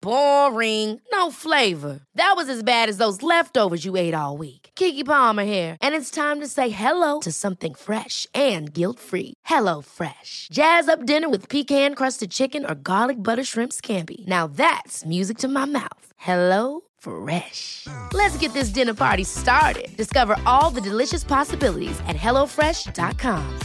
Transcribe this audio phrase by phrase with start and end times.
[0.00, 1.00] Boring.
[1.12, 2.00] No flavor.
[2.14, 4.70] That was as bad as those leftovers you ate all week.
[4.74, 9.34] Kiki Palmer here, and it's time to say hello to something fresh and guilt-free.
[9.44, 10.48] Hello Fresh.
[10.52, 14.26] Jazz up dinner with pecan-crusted chicken or garlic butter shrimp scampi.
[14.26, 16.12] Now that's music to my mouth.
[16.16, 17.86] Hello Fresh.
[18.12, 19.88] Let's get this dinner party started.
[19.96, 23.58] Discover all the delicious possibilities at hellofresh.com.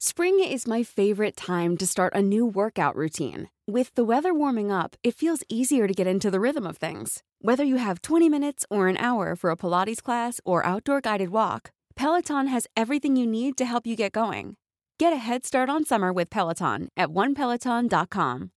[0.00, 3.48] Spring is my favorite time to start a new workout routine.
[3.70, 7.22] With the weather warming up, it feels easier to get into the rhythm of things.
[7.42, 11.28] Whether you have 20 minutes or an hour for a Pilates class or outdoor guided
[11.28, 14.56] walk, Peloton has everything you need to help you get going.
[14.98, 18.52] Get a head start on summer with Peloton at onepeloton.com.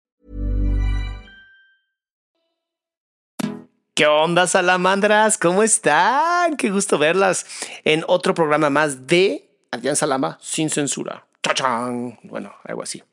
[3.93, 5.37] ¿Qué onda, salamandras?
[5.37, 6.55] ¿Cómo están?
[6.55, 7.45] Qué gusto verlas
[7.83, 11.25] en otro programa más de Adrián Salama sin censura.
[11.43, 12.17] ¡Chachán!
[12.23, 13.03] Bueno, algo así.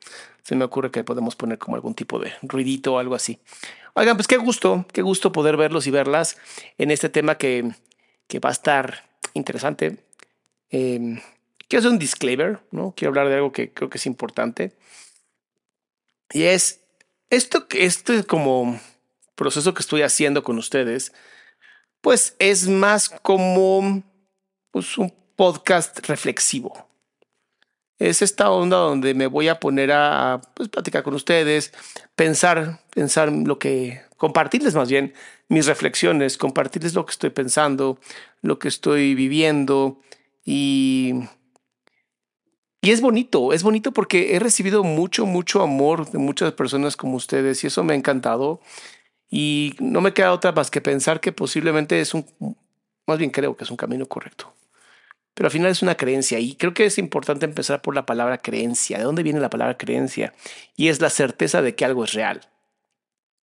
[0.49, 3.37] Se me ocurre que podemos poner como algún tipo de ruidito o algo así.
[3.93, 6.37] Oigan, pues qué gusto, qué gusto poder verlos y verlas
[6.79, 7.69] en este tema que,
[8.27, 10.03] que va a estar interesante.
[10.71, 11.21] Eh,
[11.67, 12.95] quiero hacer un disclaimer, ¿no?
[12.97, 14.75] Quiero hablar de algo que creo que es importante.
[16.33, 16.79] Y es
[17.29, 18.81] esto este como
[19.35, 21.13] proceso que estoy haciendo con ustedes,
[22.01, 24.01] pues es más como
[24.71, 26.88] pues, un podcast reflexivo.
[27.99, 31.73] Es esta onda donde me voy a poner a pues, platicar con ustedes,
[32.15, 35.13] pensar, pensar lo que, compartirles más bien
[35.49, 37.99] mis reflexiones, compartirles lo que estoy pensando,
[38.41, 39.99] lo que estoy viviendo
[40.45, 41.13] y
[42.81, 47.15] y es bonito, es bonito porque he recibido mucho, mucho amor de muchas personas como
[47.17, 48.61] ustedes y eso me ha encantado.
[49.29, 52.25] Y no me queda otra más que pensar que posiblemente es un,
[53.05, 54.53] más bien creo que es un camino correcto.
[55.33, 58.41] Pero al final es una creencia y creo que es importante empezar por la palabra
[58.41, 58.97] creencia.
[58.97, 60.33] ¿De dónde viene la palabra creencia?
[60.75, 62.41] Y es la certeza de que algo es real.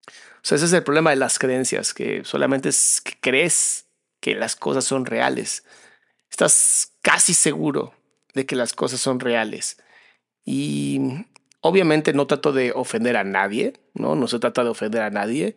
[0.08, 3.86] O sea, ese es el problema de las creencias, que solamente es que crees
[4.20, 5.64] que las cosas son reales.
[6.30, 7.94] Estás casi seguro
[8.34, 9.78] de que las cosas son reales.
[10.44, 11.00] Y
[11.60, 14.16] obviamente no trato de ofender a nadie, ¿no?
[14.16, 15.56] No se trata de ofender a nadie.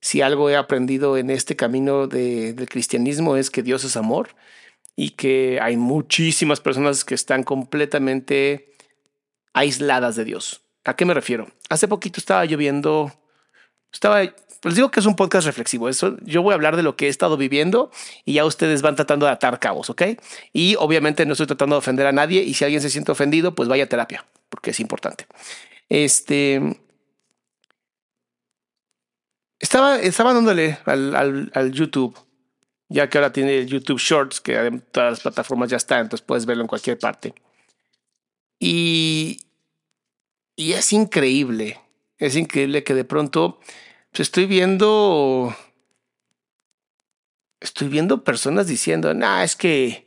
[0.00, 4.30] Si algo he aprendido en este camino de, del cristianismo es que Dios es amor
[4.96, 8.74] y que hay muchísimas personas que están completamente
[9.52, 10.62] aisladas de Dios.
[10.84, 11.48] ¿A qué me refiero?
[11.68, 13.12] Hace poquito estaba yo viendo,
[13.92, 14.22] estaba
[14.64, 15.90] les digo que es un podcast reflexivo.
[16.22, 17.90] Yo voy a hablar de lo que he estado viviendo
[18.24, 20.02] y ya ustedes van tratando de atar cabos, ¿ok?
[20.52, 23.54] Y obviamente no estoy tratando de ofender a nadie y si alguien se siente ofendido,
[23.54, 25.26] pues vaya a terapia, porque es importante.
[25.88, 26.80] Este...
[29.58, 32.18] Estaba, estaba dándole al, al YouTube,
[32.88, 36.24] ya que ahora tiene el YouTube Shorts, que en todas las plataformas ya está, entonces
[36.24, 37.34] puedes verlo en cualquier parte.
[38.58, 39.40] Y,
[40.56, 41.80] y es increíble,
[42.18, 43.58] es increíble que de pronto
[44.14, 45.56] pues estoy viendo.
[47.58, 50.04] Estoy viendo personas diciendo, nah, es que.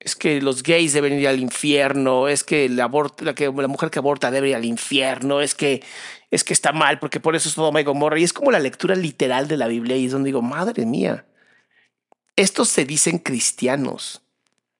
[0.00, 2.88] Es que los gays deben ir al infierno, es que la,
[3.20, 5.82] la, que, la mujer que aborta debe ir al infierno, es que,
[6.30, 8.18] es que está mal porque por eso es todo y Gomorra.
[8.18, 11.26] Y es como la lectura literal de la Biblia y es donde digo, madre mía,
[12.38, 14.22] estos se dicen cristianos,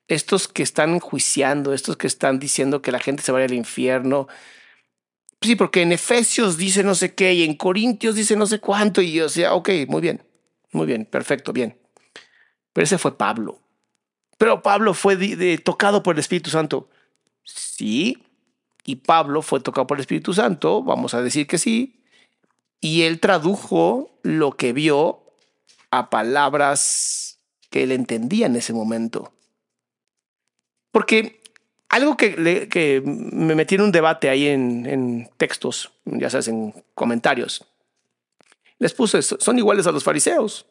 [0.07, 4.29] estos que están enjuiciando, estos que están diciendo que la gente se vaya al infierno,
[5.41, 9.01] Sí, porque en Efesios dice no sé qué y en Corintios dice no sé cuánto
[9.01, 10.25] y yo decía, ok, muy bien,
[10.73, 11.79] muy bien, perfecto, bien.
[12.73, 13.61] Pero ese fue Pablo.
[14.37, 15.17] Pero Pablo fue
[15.59, 16.89] tocado por el Espíritu Santo.
[17.45, 18.25] Sí,
[18.85, 22.01] y Pablo fue tocado por el Espíritu Santo, vamos a decir que sí,
[22.81, 25.23] y él tradujo lo que vio
[25.91, 27.28] a palabras
[27.71, 29.33] que él entendía en ese momento.
[30.91, 31.41] Porque
[31.89, 36.75] algo que, que, me metí en un debate ahí en, en, textos, ya sabes, en
[36.95, 37.65] comentarios.
[38.79, 40.67] Les puse, son iguales a los fariseos.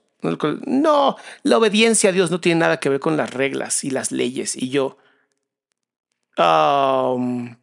[0.66, 4.12] No, la obediencia a Dios no tiene nada que ver con las reglas y las
[4.12, 4.56] leyes.
[4.56, 4.98] Y yo,
[6.38, 7.56] um,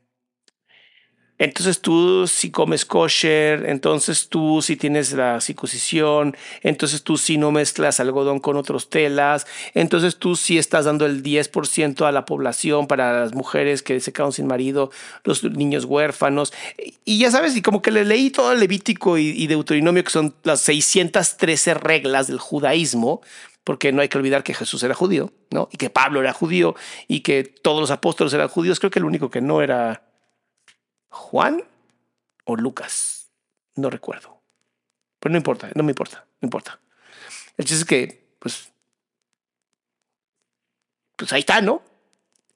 [1.39, 7.51] entonces tú si comes kosher, entonces tú si tienes la circuncisión, entonces tú si no
[7.51, 12.87] mezclas algodón con otros telas, entonces tú si estás dando el 10% a la población
[12.87, 14.93] para las mujeres que se quedan sin marido,
[15.25, 16.53] los niños huérfanos.
[17.05, 20.11] Y ya sabes, y como que le leí todo el Levítico y, y Deuteronomio, que
[20.11, 23.23] son las 613 reglas del judaísmo,
[23.65, 25.69] porque no hay que olvidar que Jesús era judío, ¿no?
[25.73, 26.77] Y que Pablo era judío
[27.09, 28.79] y que todos los apóstoles eran judíos.
[28.79, 30.03] Creo que el único que no era
[31.15, 31.63] Juan
[32.45, 33.31] o Lucas,
[33.77, 34.43] no recuerdo.
[35.21, 36.81] Pero no importa, no me importa, no importa.
[37.57, 38.73] El chiste es que, pues,
[41.17, 41.83] pues ahí está, ¿no?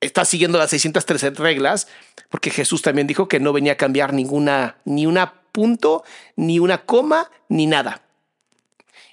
[0.01, 1.89] Está siguiendo las 613 reglas,
[2.31, 6.05] porque Jesús también dijo que no venía a cambiar ninguna, ni una punto,
[6.37, 8.03] ni una coma, ni nada.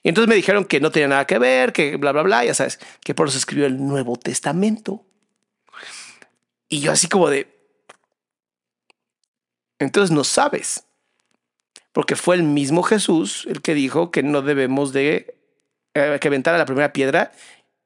[0.04, 2.54] Y entonces me dijeron que no tenía nada que ver, que bla, bla, bla, ya
[2.54, 5.06] sabes, que por eso escribió el Nuevo Testamento.
[6.68, 7.55] Y yo así como de...
[9.80, 10.86] Entonces no sabes,
[11.92, 15.38] porque fue el mismo Jesús el que dijo que no debemos de
[15.94, 17.32] eh, que aventara la primera piedra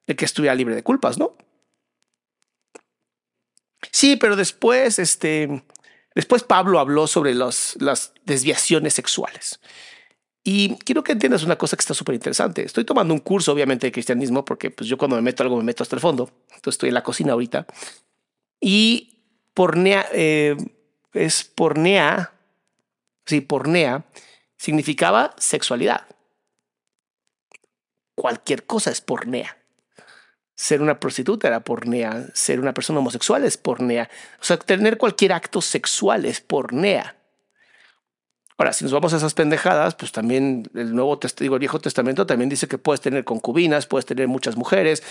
[0.07, 1.37] el que estuviera libre de culpas, ¿no?
[3.91, 5.63] Sí, pero después, este,
[6.15, 9.59] después Pablo habló sobre las desviaciones sexuales.
[10.43, 12.63] Y quiero que entiendas una cosa que está súper interesante.
[12.63, 15.63] Estoy tomando un curso, obviamente, de cristianismo, porque pues, yo cuando me meto algo me
[15.63, 16.31] meto hasta el fondo.
[16.55, 17.67] Entonces estoy en la cocina ahorita.
[18.59, 19.21] Y
[19.53, 20.55] pornea, eh,
[21.13, 22.33] es pornea,
[23.25, 24.05] sí, pornea,
[24.57, 26.07] significaba sexualidad.
[28.15, 29.57] Cualquier cosa es pornea.
[30.55, 34.09] Ser una prostituta era pornea, ser una persona homosexual es pornea.
[34.41, 37.15] O sea, tener cualquier acto sexual es pornea.
[38.57, 42.25] Ahora, si nos vamos a esas pendejadas, pues también el Nuevo Testamento, el Viejo Testamento
[42.27, 45.01] también dice que puedes tener concubinas, puedes tener muchas mujeres.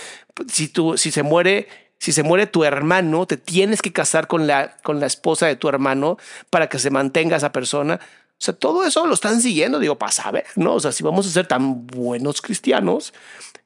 [0.49, 1.67] Si tú, si se muere,
[1.99, 5.57] si se muere tu hermano, te tienes que casar con la, con la esposa de
[5.57, 6.17] tu hermano
[6.51, 8.01] para que se mantenga esa persona.
[8.41, 10.75] O sea, todo eso lo están siguiendo, digo, para saber, ¿no?
[10.75, 13.13] O sea, si vamos a ser tan buenos cristianos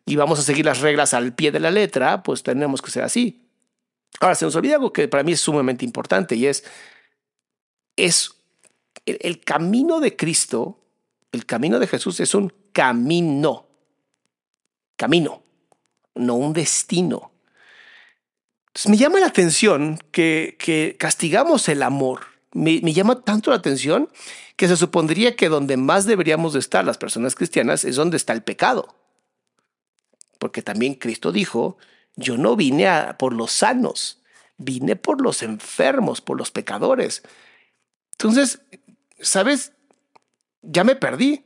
[0.07, 3.05] y vamos a seguir las reglas al pie de la letra, pues tenemos que ser
[3.05, 3.43] así.
[4.21, 6.65] Ahora, se nos olvida algo que para mí es sumamente importante y es,
[7.97, 8.31] es
[9.05, 10.79] el, camino de Cristo,
[11.33, 13.67] el camino de Jesús es un camino.
[14.97, 15.43] Camino,
[16.15, 17.32] no un destino.
[18.89, 22.21] Me llama la atención que, que castigamos el amor.
[22.53, 24.09] Me, me, llama tanto la atención
[24.57, 28.33] que se supondría que donde más deberíamos de estar las personas cristianas es donde está
[28.33, 28.95] el pecado.
[30.39, 31.77] Porque también Cristo dijo,
[32.17, 32.89] yo no vine
[33.19, 34.23] por los sanos,
[34.57, 37.23] vine por los enfermos, por los pecadores.
[38.13, 38.61] Entonces,
[39.21, 39.73] ¿sabes?
[40.63, 41.45] Ya me perdí.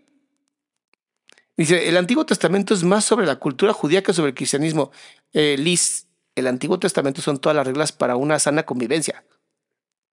[1.57, 4.91] Dice, el Antiguo Testamento es más sobre la cultura judía que sobre el cristianismo.
[5.33, 6.06] Eh, Liz,
[6.37, 9.25] el Antiguo Testamento son todas las reglas para una sana convivencia.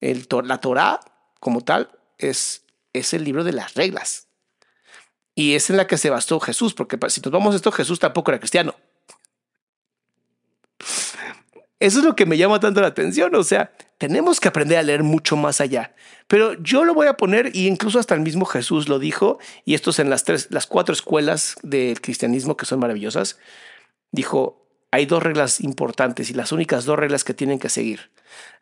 [0.01, 0.99] El, la Torah,
[1.39, 4.27] como tal, es, es el libro de las reglas.
[5.35, 7.99] Y es en la que se bastó Jesús, porque si nos vamos a esto, Jesús
[7.99, 8.75] tampoco era cristiano.
[11.79, 13.35] Eso es lo que me llama tanto la atención.
[13.35, 15.93] O sea, tenemos que aprender a leer mucho más allá.
[16.27, 19.73] Pero yo lo voy a poner, y incluso hasta el mismo Jesús lo dijo, y
[19.73, 23.37] esto es en las, tres, las cuatro escuelas del cristianismo que son maravillosas.
[24.11, 24.62] Dijo,
[24.93, 28.11] hay dos reglas importantes y las únicas dos reglas que tienen que seguir.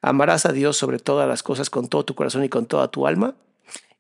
[0.02, 3.06] Amarás a Dios sobre todas las cosas con todo tu corazón y con toda tu
[3.06, 3.36] alma,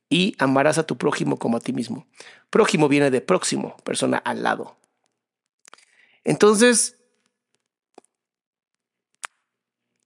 [0.09, 2.07] y amarás a tu prójimo como a ti mismo.
[2.49, 4.77] Prójimo viene de próximo, persona al lado.
[6.23, 6.95] Entonces,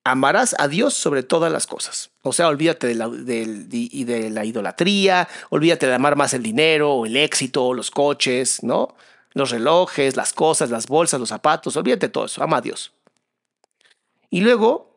[0.04, 2.10] amarás a Dios sobre todas las cosas.
[2.24, 2.96] O sea, olvídate de
[4.32, 8.96] la, idolatría, olvídate de amar más el dinero, o el éxito, los coches, ¿no?
[9.36, 12.94] Los relojes, las cosas, las bolsas, los zapatos, olvídate todo eso, ama a Dios.
[14.32, 14.96] Y luego,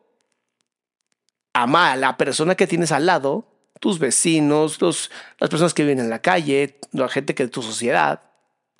[1.53, 3.45] ama a la persona que tienes al lado,
[3.79, 7.61] tus vecinos, los, las personas que viven en la calle, la gente que de tu
[7.61, 8.23] sociedad,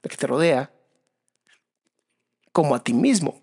[0.02, 0.72] la que te rodea,
[2.52, 3.42] como a ti mismo.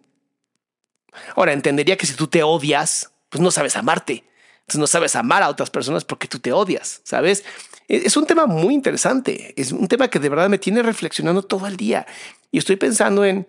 [1.35, 4.25] Ahora, entendería que si tú te odias, pues no sabes amarte.
[4.61, 7.45] Entonces no sabes amar a otras personas porque tú te odias, ¿sabes?
[7.89, 9.55] E, es un tema muy interesante.
[9.61, 12.07] Es un tema que de verdad me tiene reflexionando todo el día.
[12.51, 13.47] Y estoy pensando en,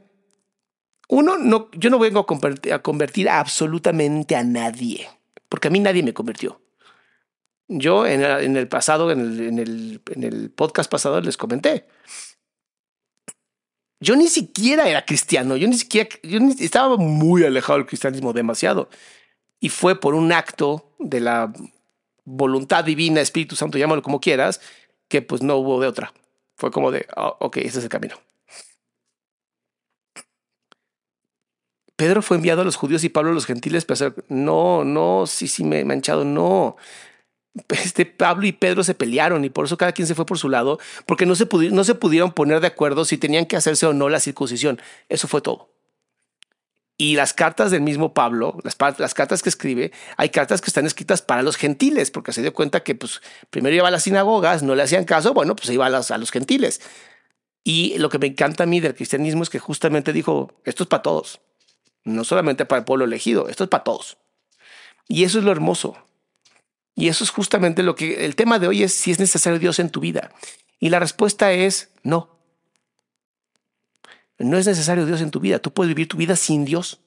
[1.10, 5.10] uno, no, yo no vengo a convertir, a absolutamente a nadie,
[5.48, 6.62] porque a mí nadie me convirtió.
[7.70, 8.22] Yo en,
[8.56, 11.86] el pasado, en el, en, el, en el podcast pasado les comenté,
[14.00, 18.90] yo ni siquiera era cristiano, yo ni siquiera, yo estaba muy alejado del cristianismo demasiado.
[19.60, 21.52] Y fue por un acto de la
[22.28, 24.62] voluntad divina, Espíritu Santo, llámalo como quieras,
[25.08, 26.14] que pues no hubo de otra.
[26.58, 28.16] Fue como de, oh, ok, ese es el camino.
[31.96, 35.48] Pedro fue enviado a los judíos y Pablo a los gentiles, pero no, no, sí,
[35.48, 36.76] sí, me he manchado, no
[37.70, 40.50] este Pablo y Pedro se pelearon y por eso cada quien se fue por su
[40.50, 43.94] lado, porque no se, no se pudieron poner de acuerdo si tenían que hacerse o
[43.94, 44.80] no la circuncisión.
[45.10, 45.70] Eso fue todo.
[47.00, 50.88] Y las cartas del mismo Pablo, las, las, cartas que escribe, hay cartas que están
[50.88, 54.64] escritas para los gentiles, porque se dio cuenta que pues, primero iba a las sinagogas,
[54.64, 56.82] no le hacían caso, bueno, pues iba a, a los gentiles.
[57.64, 60.90] Y lo que me encanta a mí del cristianismo es que justamente dijo, esto es
[60.90, 61.40] para todos,
[62.04, 64.18] no solamente para el pueblo elegido, esto es para todos.
[65.08, 65.98] Y eso es lo hermoso.
[66.96, 69.78] Y eso es justamente lo que el tema de hoy es si es necesario Dios
[69.78, 70.32] en tu vida.
[70.80, 72.37] Y la respuesta es no.
[74.40, 75.60] No es necesario Dios en tu vida.
[75.60, 77.00] Tú puedes vivir tu vida sin Dios.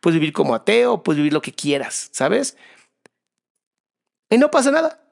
[0.00, 2.56] Puedes vivir como ateo, puedes vivir lo que quieras, ¿sabes?
[4.30, 5.02] Y no pasa nada.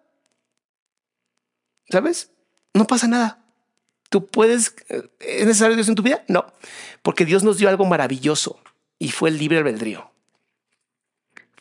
[1.90, 2.30] ¿Sabes?
[2.74, 3.42] No pasa nada.
[4.08, 4.74] ¿Tú puedes...
[4.88, 6.24] Eh, ¿Es necesario Dios en tu vida?
[6.28, 6.52] No,
[7.02, 8.60] porque Dios nos dio algo maravilloso
[8.98, 10.10] y fue el libre albedrío.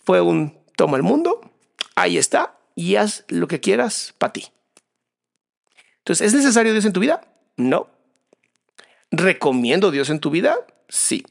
[0.03, 1.51] Fue un toma el mundo,
[1.95, 4.51] ahí está, y haz lo que quieras para ti.
[5.99, 7.27] Entonces, ¿es necesario Dios en tu vida?
[7.57, 7.87] No.
[9.11, 10.57] ¿Recomiendo Dios en tu vida?
[10.89, 11.25] Sí.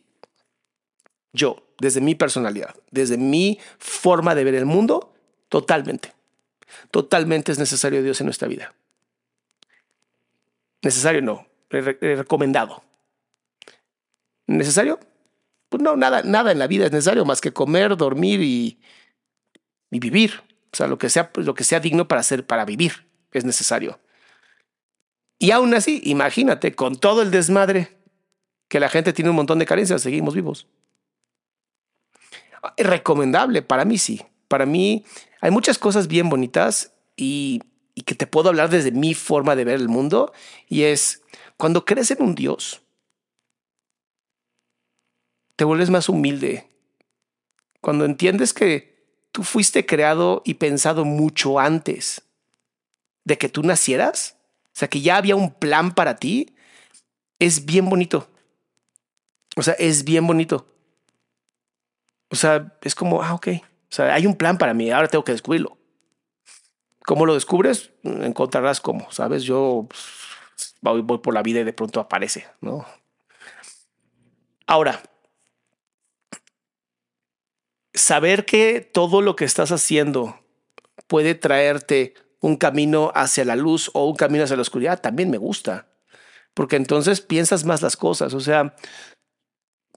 [1.33, 5.15] Yo, desde mi personalidad, desde mi forma de ver el mundo,
[5.49, 6.13] totalmente.
[6.91, 8.75] Totalmente es necesario Dios en nuestra vida.
[10.83, 12.85] Necesario no, recomendado.
[14.47, 15.01] ¿Necesario?
[15.69, 18.79] Pues no, nada, nada en la vida es necesario más que comer, dormir y,
[19.91, 20.43] y vivir.
[20.73, 23.99] O sea, lo que sea, lo que sea digno para hacer, para vivir, es necesario.
[25.39, 27.97] Y aún así, imagínate, con todo el desmadre
[28.69, 30.67] que la gente tiene un montón de carencias, seguimos vivos.
[32.77, 34.23] Es recomendable, para mí sí.
[34.49, 35.05] Para mí
[35.41, 37.63] hay muchas cosas bien bonitas y,
[37.95, 40.33] y que te puedo hablar desde mi forma de ver el mundo.
[40.69, 41.23] Y es,
[41.57, 42.83] cuando crees en un Dios,
[45.57, 46.69] te vuelves más humilde.
[47.81, 48.95] Cuando entiendes que
[49.31, 52.23] tú fuiste creado y pensado mucho antes
[53.25, 54.37] de que tú nacieras,
[54.75, 56.57] o sea, que ya había un plan para ti,
[57.39, 58.29] es bien bonito.
[59.57, 60.67] O sea, es bien bonito.
[62.29, 63.49] O sea, es como, ah, ok.
[63.49, 65.79] O sea, hay un plan para mí, ahora tengo que descubrirlo.
[67.07, 67.93] ¿Cómo lo descubres?
[68.03, 69.45] Encontrarás cómo, ¿sabes?
[69.45, 72.85] Yo pues, voy, voy por la vida y de pronto aparece, ¿no?
[74.67, 75.01] Ahora,
[77.93, 80.41] saber que todo lo que estás haciendo
[81.07, 82.15] puede traerte
[82.45, 85.87] un camino hacia la luz o un camino hacia la oscuridad, también me gusta.
[86.53, 88.35] Porque entonces piensas más las cosas.
[88.35, 88.77] O sea,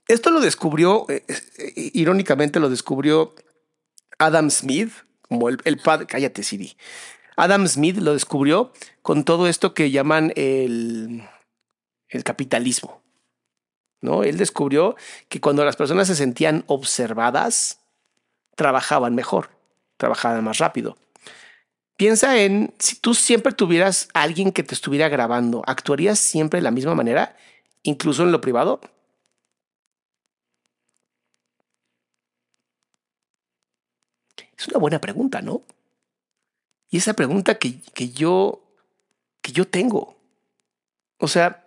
[0.06, 3.34] esto lo descubrió, eh, eh, irónicamente lo descubrió
[4.18, 4.90] Adam Smith,
[5.20, 6.74] como el, padre, cállate Siri.
[7.36, 11.28] Adam Smith lo descubrió con todo esto que llaman el,
[12.08, 13.02] el capitalismo.
[14.00, 14.22] ¿no?
[14.22, 14.96] Él descubrió
[15.28, 17.80] que cuando las personas se sentían observadas,
[18.56, 19.50] trabajaban mejor,
[19.98, 20.96] trabajaban más rápido.
[21.98, 26.70] Piensa en si tú siempre tuvieras alguien que te estuviera grabando, ¿actuarías siempre de la
[26.70, 27.36] misma manera,
[27.82, 28.80] incluso en lo privado?
[34.56, 35.62] Es una buena pregunta, ¿no?
[36.88, 38.62] Y esa pregunta que, que yo
[39.42, 40.16] que yo tengo.
[41.18, 41.66] O sea,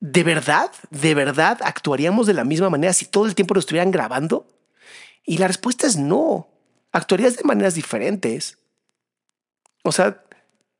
[0.00, 3.90] ¿de verdad, de verdad actuaríamos de la misma manera si todo el tiempo lo estuvieran
[3.90, 4.46] grabando?
[5.26, 6.51] Y la respuesta es no
[6.92, 8.58] actuarías de maneras diferentes.
[9.82, 10.22] O sea,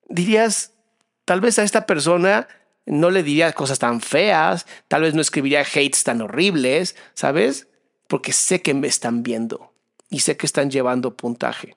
[0.09, 0.73] dirías,
[1.25, 2.49] tal vez a esta persona
[2.87, 7.69] no le diría cosas tan feas, tal vez no escribiría hates tan horribles, ¿sabes?
[8.09, 9.73] Porque sé que me están viendo
[10.11, 11.77] y sé que están llevando puntaje.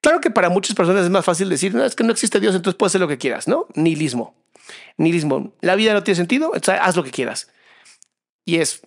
[0.00, 2.54] Claro que para muchas personas es más fácil decir, no, es que no existe Dios,
[2.54, 3.66] entonces puedes hacer lo que quieras, ¿no?
[3.74, 4.34] Nihilismo.
[4.96, 5.52] Nihilismo.
[5.60, 7.50] La vida no tiene sentido, haz lo que quieras.
[8.44, 8.82] Y es,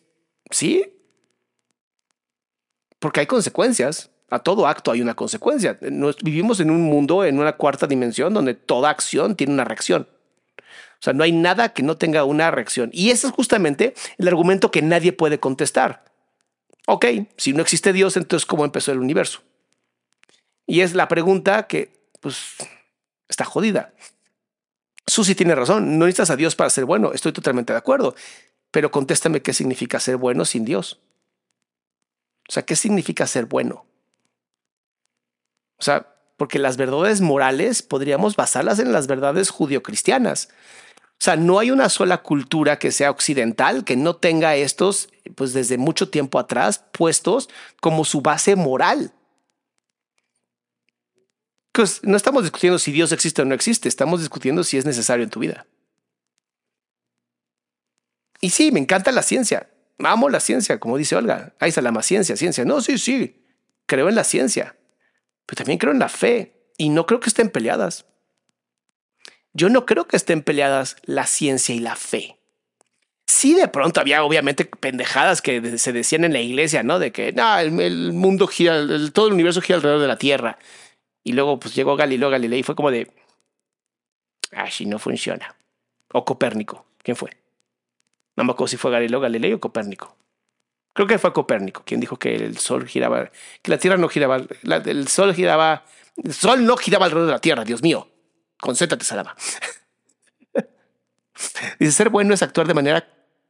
[0.50, 0.94] sí,
[3.00, 4.12] porque hay consecuencias.
[4.32, 5.78] A todo acto hay una consecuencia.
[5.82, 10.08] Nos, vivimos en un mundo, en una cuarta dimensión, donde toda acción tiene una reacción.
[10.58, 12.90] O sea, no hay nada que no tenga una reacción.
[12.94, 16.06] Y ese es justamente el argumento que nadie puede contestar.
[16.88, 19.42] Ok, si no existe Dios, entonces ¿cómo empezó el universo?
[20.66, 22.56] Y es la pregunta que, pues,
[23.28, 23.94] está jodida.
[25.08, 28.16] Susi tiene razón, no necesitas a Dios para ser bueno, estoy totalmente de acuerdo,
[28.72, 31.02] pero contéstame qué significa ser bueno sin Dios.
[32.48, 33.86] O sea, ¿qué significa ser bueno?
[35.82, 36.06] O sea,
[36.38, 40.50] porque las verdades morales podríamos basarlas en las verdades judio-cristianas.
[41.14, 45.54] O sea, no hay una sola cultura que sea occidental que no tenga estos, pues
[45.54, 49.12] desde mucho tiempo atrás, puestos como su base moral.
[51.72, 55.24] Pues no estamos discutiendo si Dios existe o no existe, estamos discutiendo si es necesario
[55.24, 55.66] en tu vida.
[58.40, 59.72] Y sí, me encanta la ciencia.
[59.98, 61.56] Amo la ciencia, como dice Olga.
[61.60, 62.66] Ahí está la más ciencia, ciencia.
[62.66, 63.44] No, sí, sí.
[63.88, 64.76] Creo en la ciencia
[65.52, 68.06] pero también creo en la fe y no creo que estén peleadas.
[69.52, 72.38] Yo no creo que estén peleadas la ciencia y la fe.
[73.28, 77.00] Sí, de pronto había obviamente pendejadas que se decían en la iglesia, ¿no?
[77.00, 78.78] De que no, el, mundo gira,
[79.12, 80.58] todo el universo gira alrededor de la Tierra.
[81.22, 83.12] Y luego pues llegó Galileo Galilei y fue como de,
[84.54, 85.58] así no funciona.
[86.14, 86.86] ¿O Copérnico?
[87.04, 87.32] ¿Quién fue?
[88.38, 90.16] No me acuerdo si fue Galileo Galileo o Copérnico.
[90.94, 93.32] Creo que fue Copérnico quien dijo que el Sol giraba,
[93.62, 95.86] que la Tierra no giraba, el Sol giraba,
[96.22, 98.10] el Sol no giraba alrededor de la Tierra, Dios mío.
[98.60, 99.36] Concéntrate, Salama.
[101.80, 103.08] Dice, ser bueno es actuar de manera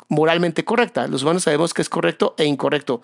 [0.07, 1.07] moralmente correcta.
[1.07, 3.01] Los humanos sabemos que es correcto e incorrecto.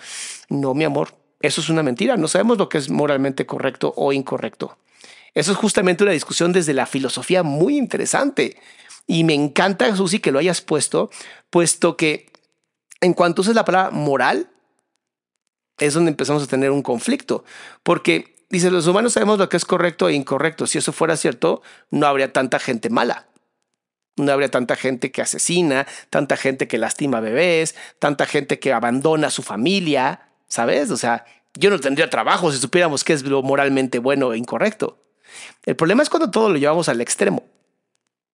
[0.50, 2.18] No, mi amor, eso es una mentira.
[2.18, 4.78] No sabemos lo que es moralmente correcto o incorrecto.
[5.34, 8.58] Eso es justamente una discusión desde la filosofía muy interesante.
[9.06, 11.10] Y me encanta, Susi, que lo hayas puesto,
[11.50, 12.30] puesto que
[13.02, 14.50] en cuanto uses la palabra moral,
[15.78, 17.44] es donde empezamos a tener un conflicto.
[17.84, 20.68] Porque, dice, los humanos sabemos lo que es correcto e incorrecto.
[20.68, 21.62] Si eso fuera cierto,
[21.92, 23.28] no habría tanta gente mala.
[24.16, 29.28] No habría tanta gente que asesina, tanta gente que lastima bebés, tanta gente que abandona
[29.28, 30.90] a su familia, ¿sabes?
[30.90, 35.04] O sea, yo no tendría trabajo si supiéramos qué es lo moralmente bueno e incorrecto.
[35.66, 37.44] El problema es cuando todo lo llevamos al extremo.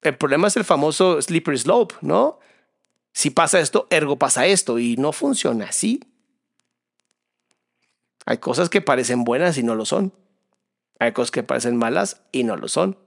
[0.02, 2.40] El problema es el famoso slippery slope, ¿no?
[3.14, 6.02] Si pasa esto, ergo pasa esto y no funciona así.
[8.26, 10.14] Hay cosas que parecen buenas y no lo son.
[11.00, 12.98] Hay cosas que parecen malas y no lo son.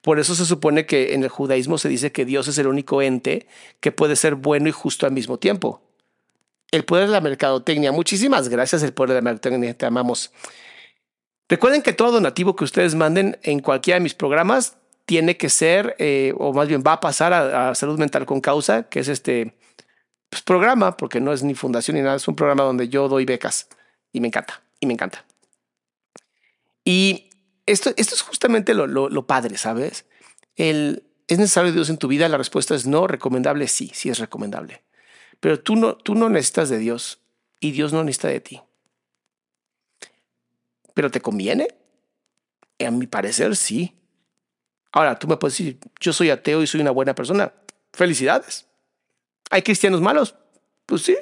[0.00, 3.02] Por eso se supone que en el judaísmo se dice que Dios es el único
[3.02, 3.46] ente
[3.80, 5.82] que puede ser bueno y justo al mismo tiempo.
[6.70, 7.92] El poder de la mercadotecnia.
[7.92, 9.76] Muchísimas gracias, el poder de la mercadotecnia.
[9.76, 10.32] Te amamos.
[11.48, 15.96] Recuerden que todo donativo que ustedes manden en cualquiera de mis programas tiene que ser,
[15.98, 19.54] eh, o más bien va a pasar a, Salud Mental con Causa, que es este
[20.30, 23.24] pues, programa, porque no es ni fundación ni nada, es un programa donde yo doy
[23.24, 23.68] becas
[24.12, 25.24] y me encanta, y me encanta.
[26.84, 27.30] Y
[27.66, 30.06] esto, esto es justamente lo, lo, padre, ¿sabes?
[30.56, 32.28] El, ¿Es necesario Dios en tu vida?
[32.28, 34.82] La respuesta es no, recomendable sí, sí es recomendable.
[35.40, 37.20] Pero tú no, tú no necesitas de Dios
[37.60, 38.60] y Dios no necesita de ti.
[40.92, 41.68] ¿Pero te conviene?
[42.84, 43.94] A mi parecer, sí.
[44.94, 47.52] Ahora, tú me puedes decir, yo soy ateo y soy una buena persona.
[47.92, 48.66] Felicidades.
[49.50, 50.36] ¿Hay cristianos malos?
[50.86, 51.16] Pues sí,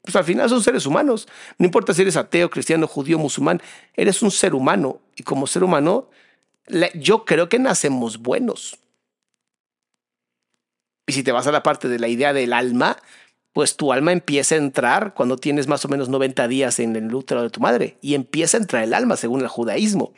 [0.00, 1.28] pues al final son seres humanos.
[1.58, 3.60] No importa si eres ateo, cristiano, judío, musulmán,
[3.92, 5.02] eres un ser humano.
[5.14, 6.08] Y como ser humano,
[6.94, 8.78] yo creo que nacemos buenos.
[11.06, 12.96] Y si te vas a la parte de la idea del alma,
[13.52, 17.14] pues tu alma empieza a entrar cuando tienes más o menos 90 días en el
[17.14, 17.98] útero de tu madre.
[18.00, 20.14] Y empieza a entrar el alma según el judaísmo.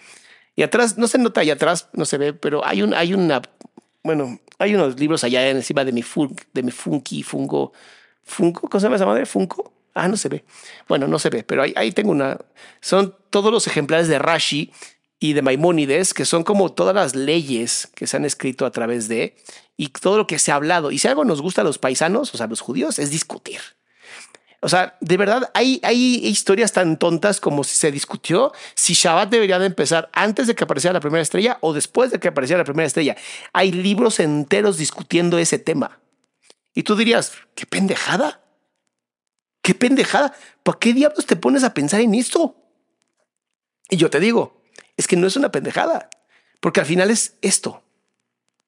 [0.56, 3.42] Y atrás, no se nota allá atrás, no se ve, pero hay, un, hay una,
[4.02, 6.04] bueno, hay unos libros allá encima de mi,
[6.52, 7.72] de mi funky, fungo,
[8.22, 9.26] funko, ¿cómo se llama esa madre?
[9.26, 9.72] Funko.
[9.94, 10.44] Ah, no se ve.
[10.88, 12.38] Bueno, no se ve, pero ahí, ahí tengo una.
[12.80, 14.70] Son todos los ejemplares de Rashi
[15.18, 19.08] y de Maimónides, que son como todas las leyes que se han escrito a través
[19.08, 19.36] de
[19.76, 20.90] y todo lo que se ha hablado.
[20.90, 23.60] Y si algo nos gusta a los paisanos, o sea, a los judíos, es discutir.
[24.62, 29.30] O sea, de verdad, hay, hay historias tan tontas como si se discutió si Shabbat
[29.30, 32.58] debería de empezar antes de que apareciera la primera estrella o después de que apareciera
[32.58, 33.16] la primera estrella.
[33.54, 36.00] Hay libros enteros discutiendo ese tema.
[36.74, 38.42] Y tú dirías, qué pendejada.
[39.62, 40.34] Qué pendejada.
[40.62, 42.56] ¿Por qué diablos te pones a pensar en esto?
[43.88, 44.62] Y yo te digo,
[44.96, 46.10] es que no es una pendejada,
[46.60, 47.82] porque al final es esto.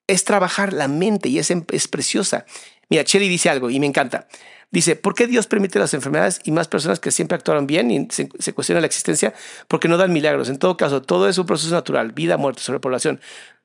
[0.07, 2.45] Es trabajar la mente y es, es preciosa.
[2.89, 4.27] Mira, Chelly dice algo y me encanta.
[4.73, 8.09] Dice, ¿por qué Dios permite las enfermedades y más personas que siempre actuaron bien y
[8.11, 9.35] se, cuestiona la existencia?
[9.69, 10.49] Porque no dan milagros.
[10.49, 13.21] En todo caso, todo es un proceso natural, vida, muerte, sobrepoblación.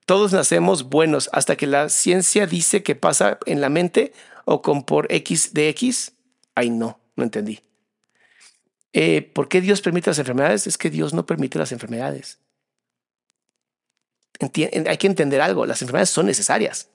[0.06, 4.12] Todos nacemos buenos hasta que la ciencia dice que pasa en la mente
[4.44, 6.12] o con por X de X.
[6.56, 7.62] Ay, no, no entendí.
[8.92, 10.68] Eh, ¿Por qué Dios permite las enfermedades?
[10.68, 12.40] Es que Dios no permite las enfermedades.
[14.42, 16.90] hay que entender algo, las enfermedades son necesarias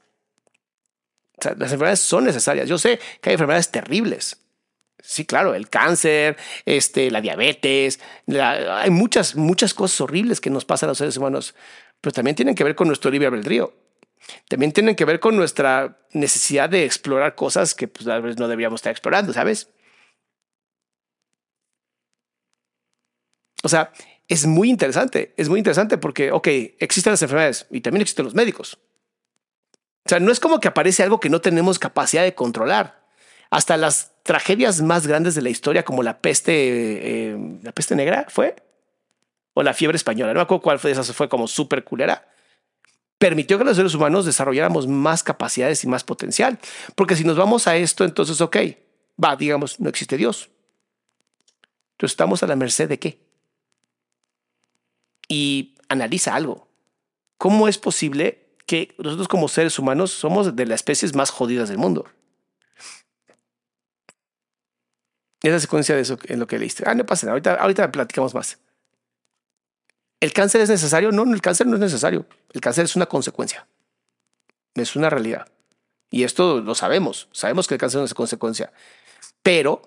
[1.51, 2.69] las enfermedades son necesarias.
[2.69, 4.39] Yo sé que hay enfermedades terribles.
[5.03, 10.89] Sí, claro, el cáncer, este, la diabetes, hay muchas, muchas cosas horribles que nos pasan
[10.89, 11.55] a los seres humanos,
[12.01, 13.75] pero también tienen que ver con nuestro libre albedrío.
[14.49, 18.47] También tienen que ver con nuestra necesidad de explorar cosas que pues, a veces no
[18.47, 19.69] deberíamos estar explorando, ¿sabes?
[23.65, 23.93] O sea,
[24.29, 28.35] es muy interesante, es muy interesante porque, ok, existen las enfermedades y también existen los
[28.35, 28.79] médicos.
[30.05, 33.03] O sea, no es como que aparece algo que no tenemos capacidad de controlar.
[33.51, 38.27] Hasta las tragedias más grandes de la historia, como la peste, eh, la peste negra,
[38.29, 38.57] fue,
[39.55, 42.29] o la fiebre española, no me acuerdo cuál fue, esa fue como súper culera,
[43.19, 46.59] permitió que los seres humanos desarrolláramos más capacidades y más potencial.
[46.97, 48.57] Porque si nos vamos a esto, entonces, ok,
[49.23, 50.51] va, digamos, no existe Dios.
[51.93, 53.21] Entonces estamos a la merced de qué?
[55.29, 56.69] Y analiza algo.
[57.39, 61.79] ¿Cómo es posible que nosotros como seres humanos somos de las especies más jodidas del
[61.79, 62.07] mundo.
[65.43, 66.85] Es la secuencia de eso en lo que leíste.
[66.87, 67.33] Ah, no pasa nada.
[67.33, 68.59] Ahorita, ahorita platicamos más.
[70.21, 71.11] ¿El cáncer es necesario?
[71.11, 72.27] No, el cáncer no es necesario.
[72.53, 73.67] El cáncer es una consecuencia.
[74.75, 75.49] Es una realidad.
[76.11, 78.73] Y esto lo sabemos, sabemos que el cáncer no es consecuencia.
[79.43, 79.83] Pero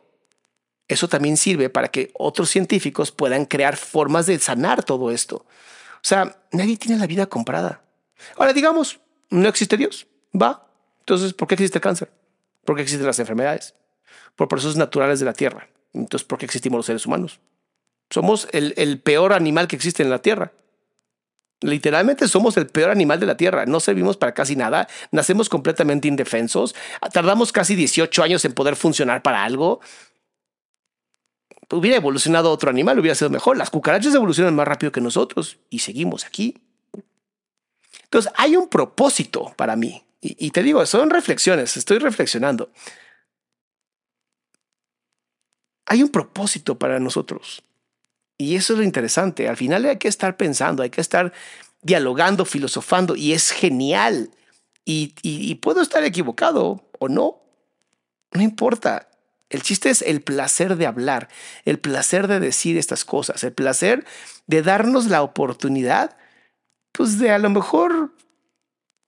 [0.88, 5.38] eso también sirve para que otros científicos puedan crear formas de sanar todo esto.
[5.38, 7.85] O sea, nadie tiene la vida comprada.
[8.38, 8.99] Ahora digamos,
[9.30, 10.08] no existe Dios.
[10.34, 10.67] Va.
[10.99, 12.12] Entonces, ¿por qué existe cáncer?
[12.63, 13.75] ¿Por qué existen las enfermedades?
[14.36, 15.67] Por procesos naturales de la Tierra.
[15.93, 17.39] Entonces, ¿por qué existimos los seres humanos?
[18.10, 20.51] Somos el, el peor animal que existe en la Tierra.
[21.62, 23.65] Literalmente somos el peor animal de la Tierra.
[23.65, 24.88] No servimos para casi nada.
[25.12, 26.75] Nacemos completamente indefensos.
[27.13, 29.80] Tardamos casi 18 años en poder funcionar para algo.
[31.71, 33.58] Hubiera evolucionado otro animal, hubiera sido mejor.
[33.58, 36.64] Las cucarachas evolucionan más rápido que nosotros y seguimos aquí.
[38.06, 40.04] Entonces, hay un propósito para mí.
[40.22, 42.72] Y, te digo, son reflexiones, estoy reflexionando.
[45.86, 47.62] Hay un propósito para nosotros.
[48.38, 49.48] Y eso es lo interesante.
[49.48, 51.32] Al final hay que estar pensando, hay que estar
[51.84, 54.32] dialogando, filosofando, y es genial.
[54.84, 57.41] Y, y, puedo estar equivocado o no.
[58.32, 59.10] No importa.
[59.50, 61.30] El chiste es el placer de hablar,
[61.65, 64.06] el placer de decir estas cosas, el placer
[64.48, 66.18] de darnos la oportunidad,
[66.95, 68.13] pues de a lo mejor,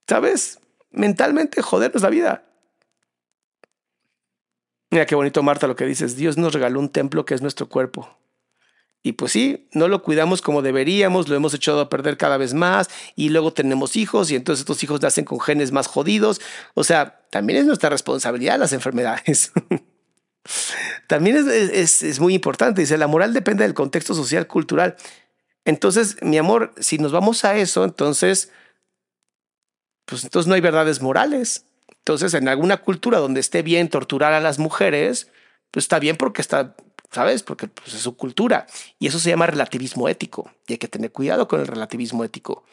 [0.06, 0.60] ¿sabes?
[0.90, 2.44] Mentalmente jodernos la vida.
[4.90, 6.16] Mira qué bonito, Marta, lo que dices.
[6.16, 8.18] Dios nos regaló un templo que es nuestro cuerpo.
[9.02, 12.52] Y pues sí, no lo cuidamos como deberíamos, lo hemos echado a perder cada vez
[12.52, 16.40] más y luego tenemos hijos y entonces estos hijos nacen con genes más jodidos.
[16.74, 19.52] O sea, también es nuestra responsabilidad las enfermedades.
[21.06, 22.80] también es, es, muy importante.
[22.80, 24.96] Dice, la moral depende del contexto social, cultural.
[25.64, 28.52] Entonces, mi amor, si nos vamos a eso, entonces,
[30.06, 31.66] pues entonces no hay verdades morales.
[31.88, 35.30] Entonces, en alguna cultura donde esté bien torturar a las mujeres,
[35.70, 36.74] pues está bien porque está
[37.10, 37.42] ¿sabes?
[37.42, 38.66] Porque pues, es su cultura.
[38.98, 40.50] Y eso se llama relativismo ético.
[40.66, 42.64] Y hay que tener cuidado con el relativismo ético.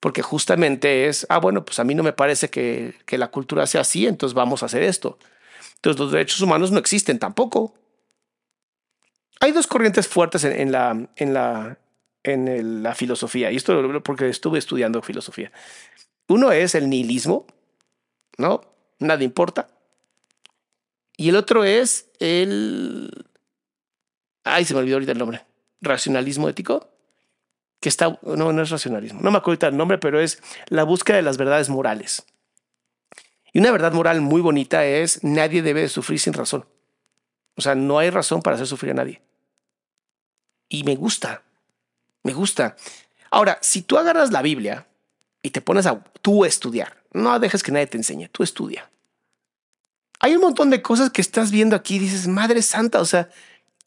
[0.00, 3.66] Porque justamente es, ah, bueno, pues a mí no me parece que, que la cultura
[3.66, 5.18] sea así, entonces vamos a hacer esto.
[5.76, 7.74] Entonces los derechos humanos no existen tampoco.
[9.40, 11.78] Hay dos corrientes fuertes en, la, en, la,
[12.24, 15.52] en la filosofía, y esto porque estuve estudiando filosofía.
[16.26, 17.46] Uno es el nihilismo,
[18.38, 18.62] ¿no?
[18.98, 19.68] Nada importa.
[21.16, 23.10] Y el otro es el
[24.44, 25.44] Ay, se me olvidó ahorita el nombre.
[25.80, 26.90] Racionalismo ético.
[27.80, 28.18] Que está.
[28.22, 29.20] No, no es racionalismo.
[29.22, 32.24] No me acuerdo ahorita el nombre, pero es la búsqueda de las verdades morales.
[33.52, 36.66] Y una verdad moral muy bonita es nadie debe sufrir sin razón.
[37.56, 39.22] O sea, no hay razón para hacer sufrir a nadie.
[40.68, 41.42] Y me gusta.
[42.24, 42.74] Me gusta.
[43.30, 44.88] Ahora, si tú agarras la Biblia
[45.42, 48.90] y te pones a tú estudiar, no dejes que nadie te enseñe, tú estudia.
[50.20, 53.28] Hay un montón de cosas que estás viendo aquí y dices, Madre Santa, o sea,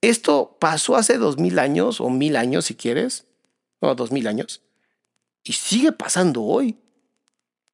[0.02, 3.26] esto pasó hace dos mil años o mil años si quieres,
[3.80, 4.62] o dos mil años,
[5.44, 6.78] y sigue pasando hoy.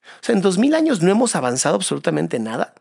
[0.04, 2.74] O sea, en dos mil años no hemos avanzado absolutamente nada.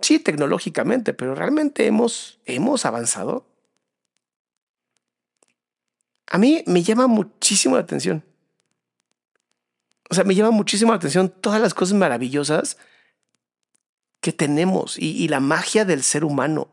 [0.00, 3.46] Sí, tecnológicamente, pero realmente hemos, hemos avanzado.
[6.30, 8.24] A mí me llama muchísimo la atención.
[10.10, 12.78] O sea, me llama muchísimo la atención todas las cosas maravillosas
[14.20, 16.68] que tenemos y, la magia del ser humano.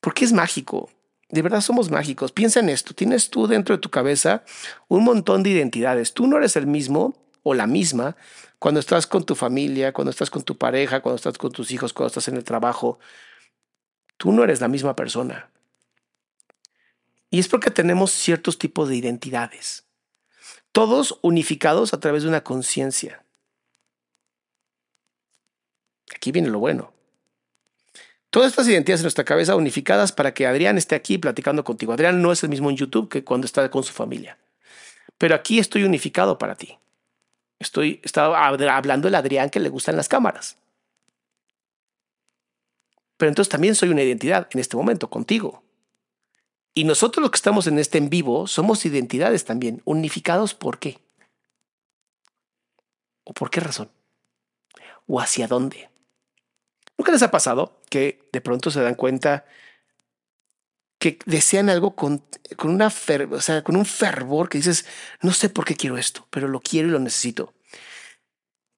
[0.00, 0.90] Porque es mágico.
[1.28, 2.32] De verdad somos mágicos.
[2.32, 2.94] Piensa en esto.
[2.94, 4.44] Tienes tú dentro de tu cabeza
[4.88, 6.14] un montón de identidades.
[6.14, 8.16] Tú no eres el mismo o la misma
[8.58, 11.92] cuando estás con tu familia, cuando estás con tu pareja, cuando estás con tus hijos,
[11.92, 12.98] cuando estás en el trabajo.
[14.16, 15.51] Tú no eres la misma persona.
[17.32, 19.86] Y es porque tenemos ciertos tipos de identidades.
[20.70, 23.24] Todos unificados a través de una conciencia.
[26.14, 26.92] Aquí viene lo bueno.
[28.28, 31.94] Todas estas identidades en nuestra cabeza unificadas para que Adrián esté aquí platicando contigo.
[31.94, 34.36] Adrián no es el mismo en YouTube que cuando está con su familia.
[35.16, 36.78] Pero aquí estoy unificado para ti.
[37.58, 40.58] Estoy estaba hablando del Adrián que le gustan las cámaras.
[43.16, 45.62] Pero entonces también soy una identidad en este momento contigo.
[46.74, 49.82] Y nosotros los que estamos en este en vivo somos identidades también.
[49.84, 50.98] ¿Unificados por qué?
[53.24, 53.90] ¿O por qué razón?
[55.06, 55.90] ¿O hacia dónde?
[56.96, 59.44] ¿Nunca les ha pasado que de pronto se dan cuenta
[60.98, 62.24] que desean algo con,
[62.56, 64.86] con, una o sea, con un fervor que dices,
[65.20, 67.54] no sé por qué quiero esto, pero lo quiero y lo necesito?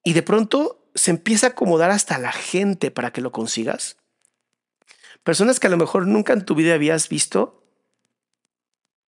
[0.03, 3.97] Y de pronto se empieza a acomodar hasta la gente para que lo consigas.
[5.23, 7.64] Personas que a lo mejor nunca en tu vida habías visto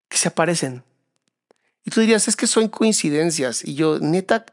[0.09, 0.85] que se aparecen.
[1.85, 3.65] Y tú dirías, es que son coincidencias.
[3.65, 4.45] Y yo, neta,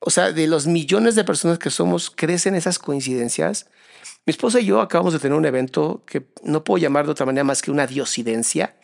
[0.00, 3.66] o sea, de los millones de personas que somos, crecen esas coincidencias.
[4.26, 7.26] Mi esposa y yo acabamos de tener un evento que no puedo llamar de otra
[7.26, 8.76] manera más que una diosidencia.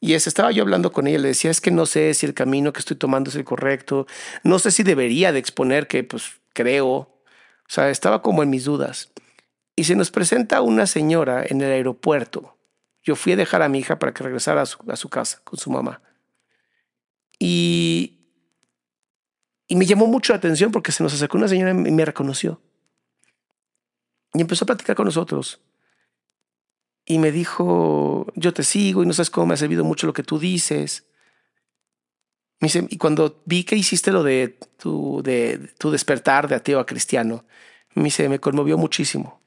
[0.00, 2.34] Y es, estaba yo hablando con ella, le decía, es que no sé si el
[2.34, 4.06] camino que estoy tomando es el correcto,
[4.42, 6.90] no sé si debería de exponer que pues creo.
[6.90, 9.12] O sea, estaba como en mis dudas.
[9.76, 12.56] Y se nos presenta una señora en el aeropuerto.
[13.02, 15.70] Yo fui a dejar a mi hija para que regresara a su, casa con su
[15.70, 16.02] mamá.
[17.38, 18.20] Y,
[19.66, 22.60] y me llamó mucho la atención porque se nos acercó una señora y me reconoció.
[24.34, 25.60] Y empezó a platicar con nosotros.
[27.04, 30.12] Y me dijo, yo te sigo y no sabes cómo me ha servido mucho lo
[30.12, 31.06] que tú dices.
[32.60, 36.78] Me dice, y cuando vi que hiciste lo de tu, de tu despertar de ateo
[36.78, 37.44] a cristiano,
[37.94, 39.40] me dice, me conmovió muchísimo.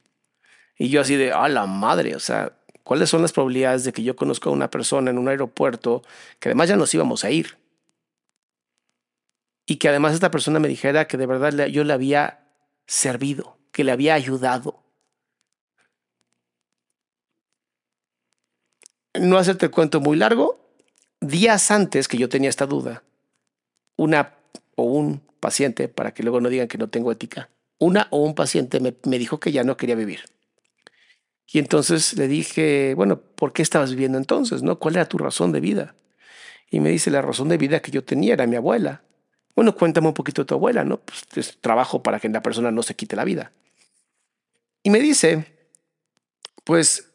[0.78, 4.04] Y yo así de, a la madre, o sea, ¿cuáles son las probabilidades de que
[4.04, 6.04] yo conozca a una persona en un aeropuerto
[6.40, 7.58] que además ya nos íbamos a ir?
[9.66, 12.44] Y que además esta persona me dijera que de verdad yo le había
[12.86, 14.84] servido, que le había ayudado.
[19.20, 20.60] No hacerte el cuento muy largo,
[21.22, 23.04] días antes que yo tenía esta duda,
[23.96, 24.36] una
[24.76, 28.34] o un paciente, para que luego no digan que no tengo ética, una o un
[28.34, 30.26] paciente me, me dijo que ya no quería vivir.
[31.54, 34.64] Y entonces le dije, bueno, ¿por qué estabas viviendo entonces?
[34.64, 34.80] ¿No?
[34.80, 35.94] ¿Cuál era tu razón de vida?
[36.72, 39.04] Y me dice, la razón de vida que yo tenía era mi abuela.
[39.56, 41.00] Bueno, cuéntame un poquito de tu abuela, ¿no?
[41.00, 43.52] Pues trabajo para que la persona no se quite la vida.
[44.82, 45.46] Y me dice,
[46.64, 47.12] pues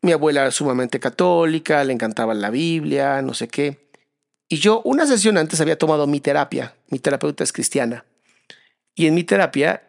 [0.00, 3.90] mi abuela era sumamente católica, le encantaba la Biblia, no sé qué.
[4.48, 8.06] Y yo una sesión antes había tomado mi terapia, mi terapeuta es cristiana.
[8.94, 9.86] Y en mi terapia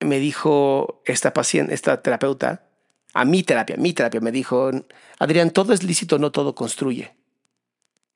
[0.00, 2.67] me dijo esta paciente, esta terapeuta,
[3.14, 4.70] a mi terapia, mi terapia me dijo,
[5.18, 7.14] Adrián, todo es lícito, no todo construye.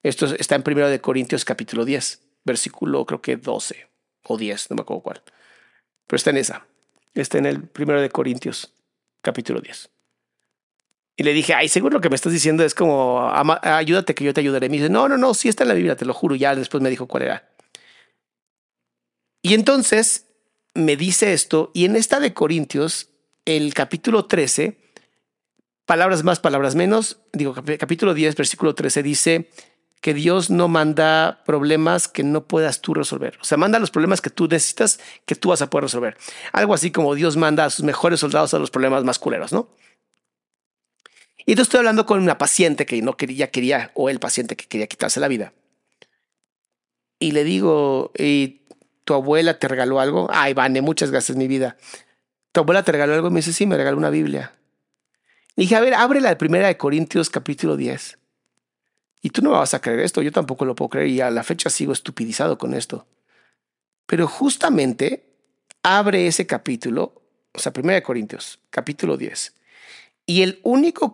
[0.03, 3.89] Esto está en 1 de Corintios capítulo 10, versículo creo que 12
[4.25, 5.23] o 10, no me acuerdo cuál.
[6.07, 6.67] Pero está en esa.
[7.15, 8.73] Está en el 1 de Corintios
[9.21, 9.91] capítulo 10.
[11.17, 13.31] Y le dije, ay, seguro lo que me estás diciendo es como,
[13.63, 14.69] ayúdate que yo te ayudaré.
[14.69, 16.35] Me dice, no, no, no, sí está en la Biblia, te lo juro.
[16.35, 17.49] Ya después me dijo cuál era.
[19.43, 20.27] Y entonces
[20.75, 23.11] me dice esto, y en esta de Corintios,
[23.45, 24.82] el capítulo 13,
[25.93, 29.51] palabras más, palabras menos, digo, capítulo 10, versículo 13 dice
[30.01, 33.37] que Dios no manda problemas que no puedas tú resolver.
[33.43, 36.17] O sea, manda los problemas que tú necesitas que tú vas a poder resolver.
[36.55, 39.69] Algo así como Dios manda a sus mejores soldados a los problemas más culeros, ¿no?
[41.45, 44.65] Y te estoy hablando con una paciente que no quería, quería, o el paciente que
[44.65, 45.53] quería quitarse la vida.
[47.19, 48.63] Y le digo, ¿y
[49.05, 50.27] tu abuela te regaló algo?
[50.33, 51.77] Ay, Vane, muchas gracias, mi vida.
[52.53, 53.29] ¿Tu abuela te regaló algo?
[53.29, 54.55] Me dice, sí, me regaló una Biblia.
[55.57, 58.19] Dije, a ver, abre la primera de Corintios capítulo 10.
[59.21, 61.31] Y tú no me vas a creer esto, yo tampoco lo puedo creer y a
[61.31, 63.07] la fecha sigo estupidizado con esto.
[64.07, 65.33] Pero justamente
[65.83, 69.55] abre ese capítulo, o sea, primera de Corintios, capítulo 10.
[70.27, 71.13] Y el único,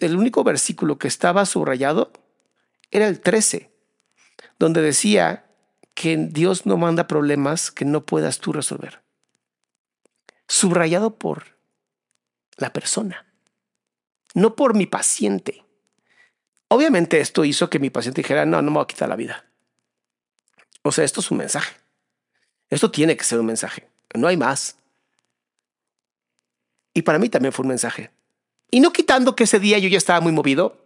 [0.00, 2.12] el único versículo que estaba subrayado
[2.90, 3.70] era el 13,
[4.58, 5.46] donde decía
[5.94, 9.02] que Dios no manda problemas que no puedas tú resolver.
[10.48, 11.56] Subrayado por
[12.56, 13.26] la persona,
[14.34, 15.64] no por mi paciente.
[16.68, 19.46] Obviamente esto hizo que mi paciente dijera, no, no me voy a quitar la vida.
[20.82, 21.76] O sea, esto es un mensaje.
[22.68, 23.88] Esto tiene que ser un mensaje.
[24.14, 24.76] No hay más.
[26.92, 28.10] Y para mí también fue un mensaje.
[28.70, 30.84] Y no quitando que ese día yo ya estaba muy movido,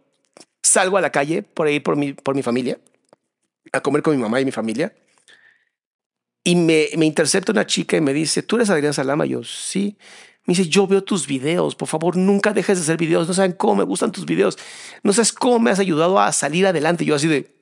[0.63, 2.79] salgo a la calle por ahí por mi, por mi familia,
[3.73, 4.95] a comer con mi mamá y mi familia.
[6.45, 9.27] Y me, me intercepta una chica y me dice, ¿tú eres Adrián Salama?
[9.27, 9.97] Yo, sí.
[10.49, 13.29] Me dice, yo veo tus videos, por favor, nunca dejes de hacer videos.
[13.29, 14.57] No saben cómo me gustan tus videos.
[15.03, 17.05] No sabes cómo me has ayudado a salir adelante.
[17.05, 17.55] Yo así de,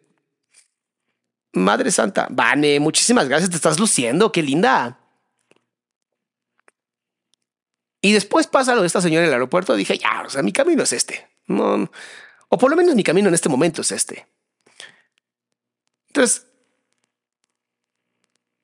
[1.53, 5.01] Madre Santa, Vane, muchísimas gracias, te estás luciendo, qué linda.
[8.01, 9.75] Y después pasa lo de esta señora en el aeropuerto.
[9.75, 11.27] Dije, ya, o sea, mi camino es este.
[11.49, 11.91] No,
[12.51, 14.29] o por lo menos mi camino en este momento es este.
[16.07, 16.47] Entonces,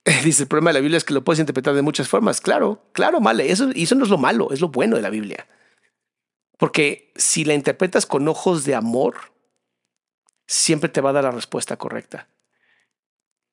[0.25, 2.41] dice, el problema de la Biblia es que lo puedes interpretar de muchas formas.
[2.41, 3.51] Claro, claro, vale.
[3.51, 5.47] Eso, y eso no es lo malo, es lo bueno de la Biblia.
[6.59, 9.17] Porque si la interpretas con ojos de amor,
[10.47, 12.29] siempre te va a dar la respuesta correcta.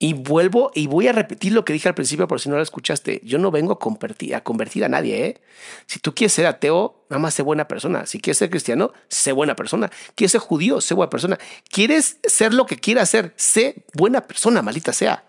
[0.02, 2.62] Y vuelvo y voy a repetir lo que dije al principio por si no lo
[2.62, 3.20] escuchaste.
[3.26, 5.26] Yo no vengo a convertir, a convertir a nadie.
[5.26, 5.42] ¿eh?
[5.88, 8.06] Si tú quieres ser ateo, nada más sé buena persona.
[8.06, 9.92] Si quieres ser cristiano, sé buena persona.
[10.16, 11.38] Quieres ser judío, sé buena persona.
[11.70, 15.29] Quieres ser lo que quieras ser, sé buena persona, malita sea.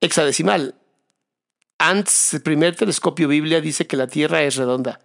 [0.00, 0.74] Hexadecimal.
[1.78, 5.00] Antes el primer telescopio Biblia dice que la Tierra es redonda.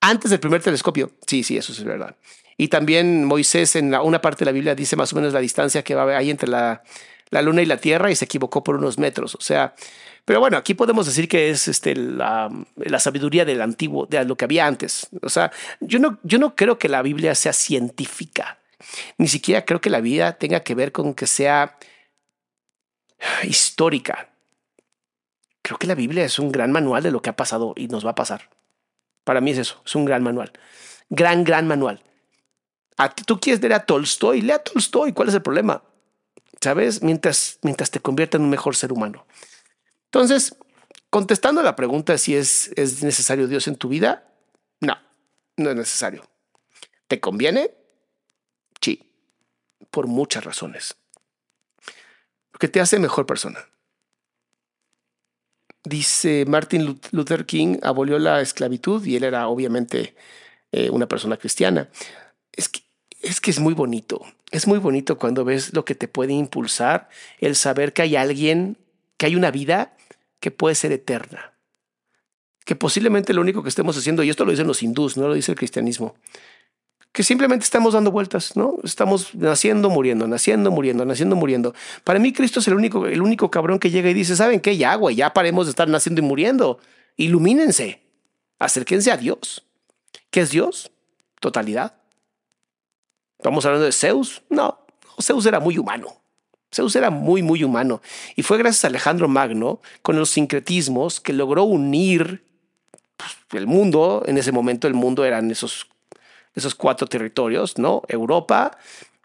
[0.00, 1.12] Antes del primer telescopio.
[1.26, 2.16] Sí, sí, eso es verdad.
[2.56, 5.82] Y también Moisés en una parte de la Biblia dice más o menos la distancia
[5.82, 6.82] que va ahí entre la
[7.30, 9.34] la luna y la tierra y se equivocó por unos metros.
[9.34, 9.74] O sea,
[10.24, 14.36] pero bueno, aquí podemos decir que es este, la, la, sabiduría del antiguo, de lo
[14.36, 15.08] que había antes.
[15.22, 15.50] O sea,
[15.80, 18.58] yo no, yo no creo que la Biblia sea científica.
[19.16, 21.76] Ni siquiera creo que la vida tenga que ver con que sea
[23.44, 24.30] histórica.
[25.62, 28.06] creo que la Biblia es un gran manual de lo que ha pasado y nos
[28.06, 28.50] va a pasar.
[29.24, 30.52] Para mí es eso, es un gran manual.
[31.10, 32.02] Gran, gran manual.
[32.96, 34.40] ¿A tú quieres leer a Tolstoy?
[34.40, 35.12] Lea a Tolstoy.
[35.12, 35.82] ¿Cuál es el problema?
[36.60, 37.02] ¿Sabes?
[37.02, 39.26] Mientras, mientras te convierta en un mejor ser humano.
[40.06, 40.56] Entonces,
[41.10, 44.32] contestando a la pregunta si es, es necesario Dios en tu vida,
[44.80, 44.96] no,
[45.56, 46.28] no es necesario.
[47.06, 47.70] ¿Te conviene?
[48.80, 49.12] Sí,
[49.90, 50.96] por muchas razones.
[52.58, 53.60] Porque te hace mejor persona.
[55.84, 60.16] Dice Martin Luther King abolió la esclavitud y él era obviamente
[60.72, 61.88] eh, una persona cristiana.
[62.50, 62.80] Es que,
[63.22, 64.22] es que es muy bonito.
[64.50, 68.76] Es muy bonito cuando ves lo que te puede impulsar, el saber que hay alguien,
[69.18, 69.96] que hay una vida
[70.40, 71.52] que puede ser eterna.
[72.64, 75.34] Que posiblemente lo único que estemos haciendo, y esto lo dicen los hindús, no lo
[75.34, 76.16] dice el cristianismo,
[77.12, 78.76] que simplemente estamos dando vueltas, ¿no?
[78.84, 81.74] Estamos naciendo, muriendo, naciendo, muriendo, naciendo, muriendo.
[82.04, 84.76] Para mí Cristo es el único, el único cabrón que llega y dice, ¿saben qué?
[84.76, 86.78] Ya, güey, ya paremos de estar naciendo y muriendo.
[87.16, 88.00] Ilumínense.
[88.58, 89.64] Acérquense a Dios.
[90.30, 90.90] ¿Qué es Dios?
[91.40, 91.94] Totalidad.
[93.38, 94.42] ¿Estamos hablando de Zeus?
[94.50, 94.78] No,
[95.20, 96.16] Zeus era muy humano.
[96.74, 98.02] Zeus era muy, muy humano.
[98.36, 102.44] Y fue gracias a Alejandro Magno, con los sincretismos, que logró unir
[103.16, 104.22] pues, el mundo.
[104.26, 105.86] En ese momento el mundo eran esos,
[106.54, 108.02] esos cuatro territorios, ¿no?
[108.08, 108.76] Europa,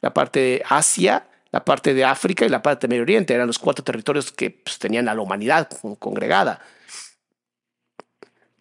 [0.02, 3.34] la parte de Asia, la parte de África y la parte de Medio Oriente.
[3.34, 6.60] Eran los cuatro territorios que pues, tenían a la humanidad congregada.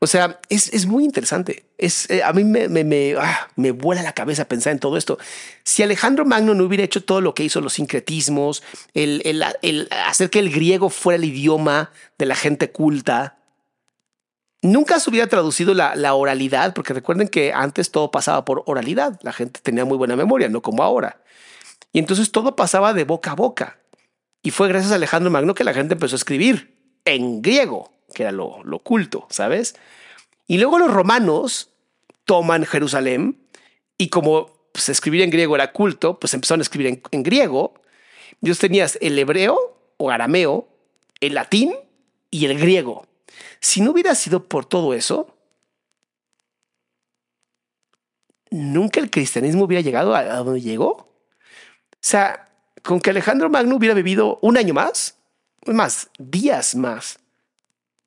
[0.03, 1.65] O sea, es, es muy interesante.
[1.79, 5.17] Es, eh, a mí me, me, ah, me, vuela la cabeza pensar en todo esto.
[5.63, 9.89] Si Alejandro Magno no hubiera hecho todo lo que hizo, los sincretismos, el, el, el
[10.09, 13.39] hacer que el griego fuera el idioma de la gente culta,
[14.63, 19.19] nunca se hubiera traducido la, oralidad, porque recuerden que antes todo pasaba por oralidad.
[19.23, 21.21] La gente tenía muy buena memoria, no como ahora.
[21.93, 23.79] Y entonces todo pasaba de boca a boca.
[24.43, 28.23] Y fue gracias a Alejandro Magno que la gente empezó a escribir en griego que
[28.23, 29.75] era lo, lo culto, ¿sabes?
[30.47, 31.71] Y luego los romanos
[32.25, 33.39] toman Jerusalén
[33.99, 37.75] y como pues, escribir en griego era culto, pues empezaron a escribir en, en griego.
[38.41, 40.69] Dios tenías el hebreo o arameo,
[41.21, 41.75] el latín
[42.31, 43.07] y el griego.
[43.63, 45.37] Si no hubiera sido por todo eso,
[48.51, 50.91] nunca el cristianismo hubiera llegado a, donde llegó.
[50.91, 51.09] O
[52.01, 52.51] sea,
[52.83, 55.17] con que Alejandro Magno hubiera vivido un año más,
[55.65, 57.21] más, días más,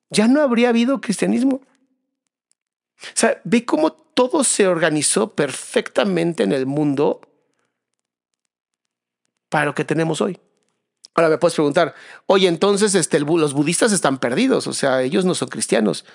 [0.09, 1.61] ya no habría habido cristianismo.
[2.97, 7.21] O sea, ve cómo todo se organizó perfectamente en el mundo
[9.47, 10.37] para lo que tenemos hoy.
[11.15, 15.33] Ahora me puedes preguntar, oye, entonces este, los budistas están perdidos, o sea, ellos no
[15.33, 16.05] son cristianos.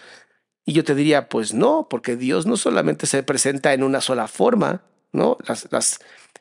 [0.66, 4.28] Y yo te diría, pues no, porque Dios no solamente se presenta en una sola
[4.28, 4.82] forma,
[5.12, 5.38] ¿no?
[5.46, 6.00] Las,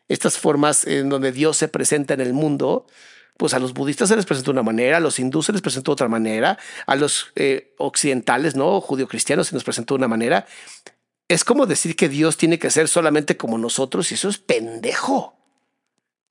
[0.09, 2.85] estas formas en donde Dios se presenta en el mundo
[3.37, 5.93] pues a los budistas se les presentó una manera, a los hindúes se les presentó
[5.93, 8.81] otra manera, a los eh, occidentales, ¿no?
[8.81, 10.45] Judio-cristianos se nos presentó de una manera.
[11.29, 15.37] Es como decir que Dios tiene que ser solamente como nosotros y eso es pendejo.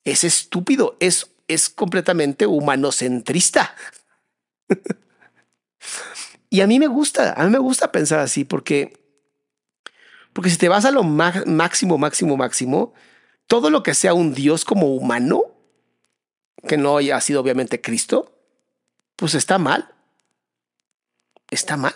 [0.04, 3.74] Es estúpido, es, es completamente humanocentrista.
[6.50, 9.00] y a mí me gusta, a mí me gusta pensar así porque,
[10.32, 12.94] porque si te vas a lo máximo, máximo, máximo,
[13.46, 15.42] todo lo que sea un Dios como humano,
[16.66, 18.34] que no haya sido obviamente Cristo,
[19.16, 19.94] pues está mal.
[21.50, 21.94] Está mal.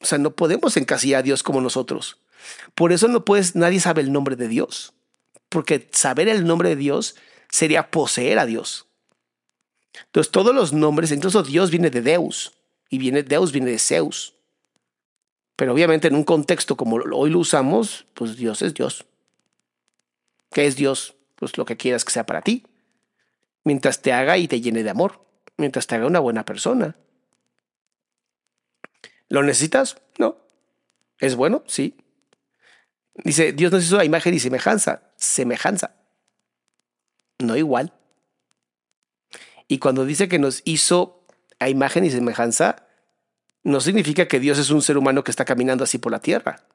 [0.00, 2.18] O sea, no podemos encasillar a Dios como nosotros.
[2.74, 4.94] Por eso no puedes, nadie sabe el nombre de Dios.
[5.48, 7.16] Porque saber el nombre de Dios
[7.54, 8.88] sería poseer a Dios.
[10.06, 12.52] Entonces, todos los nombres, incluso Dios viene de Deus
[12.90, 14.34] y viene, Deus viene de Zeus.
[15.54, 19.06] Pero obviamente en un contexto como hoy lo usamos, pues Dios es Dios.
[20.50, 21.14] ¿Qué es Dios?
[21.36, 22.64] Pues lo que quieras que sea para ti
[23.62, 25.24] mientras te haga y te llene de amor,
[25.56, 26.96] mientras te haga una buena persona.
[29.28, 30.02] ¿Lo necesitas?
[30.18, 30.38] No.
[31.20, 31.62] ¿Es bueno?
[31.68, 31.96] Sí.
[33.14, 35.02] Dice, Dios nos hizo a imagen y semejanza.
[35.16, 35.94] Semejanza.
[37.44, 37.92] No igual.
[39.68, 41.24] Y cuando dice que nos hizo
[41.58, 42.86] a imagen y semejanza,
[43.62, 46.66] no significa que Dios es un ser humano que está caminando así por la tierra.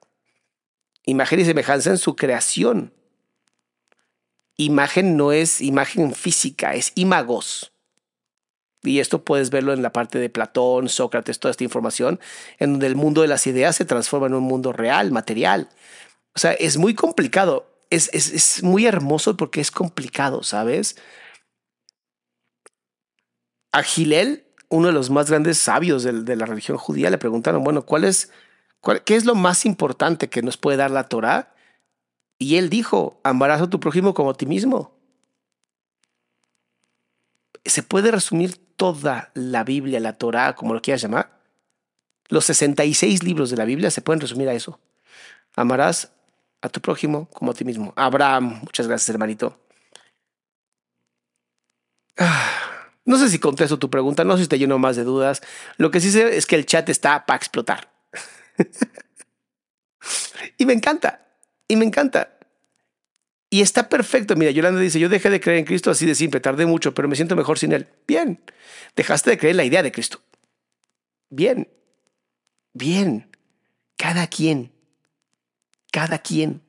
[1.05, 2.93] Imagen y semejanza en su creación
[4.59, 7.71] imagen no es imagen física, es imagos.
[8.83, 12.19] Y esto puedes verlo en la parte de Platón, Sócrates, toda esta información,
[12.59, 15.69] en donde el mundo de las ideas se transforma en un mundo real, material.
[16.35, 17.67] O sea, es muy complicado.
[17.89, 20.97] Es, es, es muy hermoso porque es complicado, ¿sabes?
[23.71, 27.63] A Gilel, uno de los más grandes sabios de, de la religión judía, le preguntaron,
[27.63, 28.31] bueno, ¿cuál es,
[28.81, 31.55] cuál, ¿qué es lo más importante que nos puede dar la Torah?
[32.37, 34.95] Y él dijo, amarás a tu prójimo como a ti mismo.
[37.65, 41.39] Se puede resumir toda la Biblia, la Torá, como lo quieras llamar,
[42.29, 44.79] los 66 libros de la Biblia se pueden resumir a eso.
[45.55, 46.13] Amarás
[46.61, 47.93] a tu prójimo como a ti mismo.
[47.95, 49.59] Abraham, muchas gracias, hermanito.
[52.17, 55.41] Ah, no sé si contesto tu pregunta, no sé si te lleno más de dudas.
[55.77, 57.91] Lo que sí sé es que el chat está para explotar.
[60.57, 61.25] y me encanta,
[61.67, 62.37] y me encanta.
[63.49, 64.35] Y está perfecto.
[64.35, 67.07] Mira, Yolanda dice, yo dejé de creer en Cristo así de simple, tardé mucho, pero
[67.07, 67.87] me siento mejor sin Él.
[68.05, 68.39] Bien,
[68.95, 70.21] dejaste de creer en la idea de Cristo.
[71.29, 71.67] Bien,
[72.73, 73.35] bien,
[73.97, 74.71] cada quien,
[75.91, 76.61] cada quien,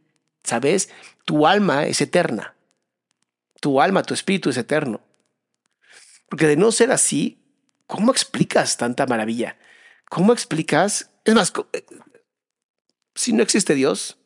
[0.44, 0.90] ¿sabes?
[1.24, 2.54] Tu alma es eterna.
[3.60, 5.00] Tu alma, tu espíritu es eterno.
[6.28, 7.42] Porque de no ser así,
[7.86, 9.58] ¿cómo explicas tanta maravilla?
[10.08, 11.10] ¿Cómo explicas?
[11.24, 11.84] Es más, eh,
[13.14, 14.18] si no existe Dios,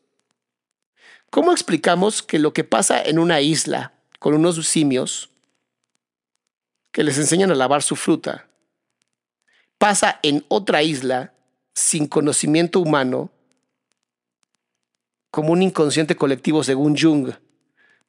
[1.30, 5.30] ¿cómo explicamos que lo que pasa en una isla con unos simios
[6.94, 8.48] que les enseñan a lavar su fruta,
[9.78, 11.34] pasa en otra isla
[11.74, 13.32] sin conocimiento humano
[15.34, 17.32] como un inconsciente colectivo según Jung?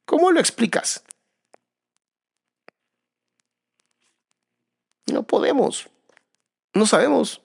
[0.04, 1.02] ¿Cómo lo explicas?
[5.06, 5.88] No podemos.
[6.72, 7.42] No sabemos.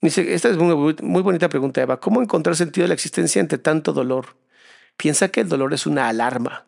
[0.00, 2.00] Dice, esta es muy, muy bonita pregunta, Eva.
[2.00, 4.36] ¿Cómo encontrar sentido de la existencia entre tanto dolor?
[4.96, 6.66] Piensa que el dolor es una alarma.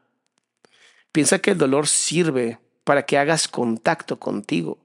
[1.11, 4.78] Piensa que el dolor sirve para que hagas contacto contigo.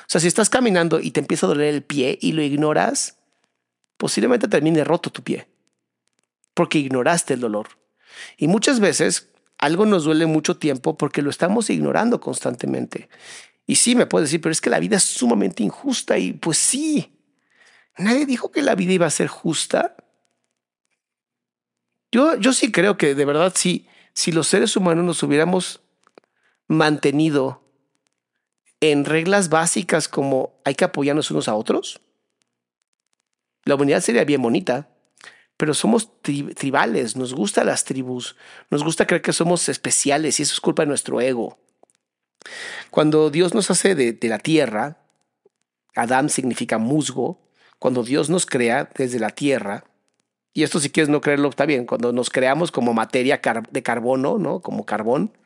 [0.00, 3.16] O sea, si estás caminando y te empieza a doler el pie y lo ignoras,
[3.96, 5.48] posiblemente termine roto tu pie,
[6.54, 7.68] porque ignoraste el dolor.
[8.36, 13.08] Y muchas veces algo nos duele mucho tiempo porque lo estamos ignorando constantemente.
[13.66, 16.58] Y sí, me puedes decir, pero es que la vida es sumamente injusta y pues
[16.58, 17.16] sí,
[17.98, 19.96] nadie dijo que la vida iba a ser justa.
[22.10, 25.82] Yo, yo sí creo que de verdad sí, si los seres humanos nos hubiéramos
[26.66, 27.62] mantenido
[28.80, 32.00] en reglas básicas como hay que apoyarnos unos a otros,
[33.64, 34.88] la humanidad sería bien bonita,
[35.60, 38.34] pero somos tribales, nos gustan las tribus,
[38.70, 41.58] nos gusta creer que somos especiales y eso es culpa de nuestro ego.
[42.90, 44.96] Cuando Dios nos hace de, la tierra,
[45.94, 47.42] Adán significa musgo,
[47.78, 49.84] cuando Dios nos crea desde la tierra,
[50.54, 53.38] y esto si quieres no creerlo está bien, cuando nos creamos como materia
[53.70, 54.62] de carbono, ¿no?
[54.62, 55.36] Como carbón,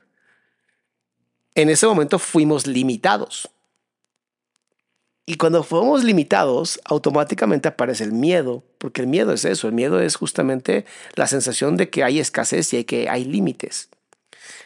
[1.56, 3.50] en ese momento fuimos limitados.
[5.26, 9.98] Y cuando fuimos limitados, automáticamente aparece el miedo, porque el miedo es eso, el miedo
[9.98, 13.88] es justamente la sensación de que hay escasez y que hay límites.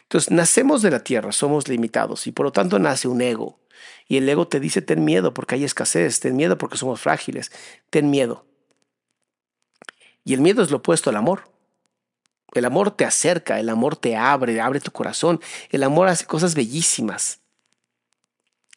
[0.03, 3.61] Entonces, nacemos de la tierra, somos limitados y por lo tanto nace un ego.
[4.09, 7.53] Y el ego te dice, ten miedo porque hay escasez, ten miedo porque somos frágiles,
[7.91, 8.45] ten miedo.
[10.25, 11.49] Y el miedo es lo opuesto al amor.
[12.55, 15.41] El amor te acerca, el amor te abre, abre tu corazón,
[15.71, 17.39] el amor hace cosas bellísimas.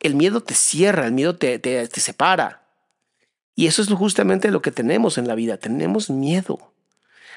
[0.02, 2.61] El miedo te cierra, el miedo te, te, separa.
[3.56, 6.74] Y eso es justamente lo que tenemos en la vida, tenemos miedo.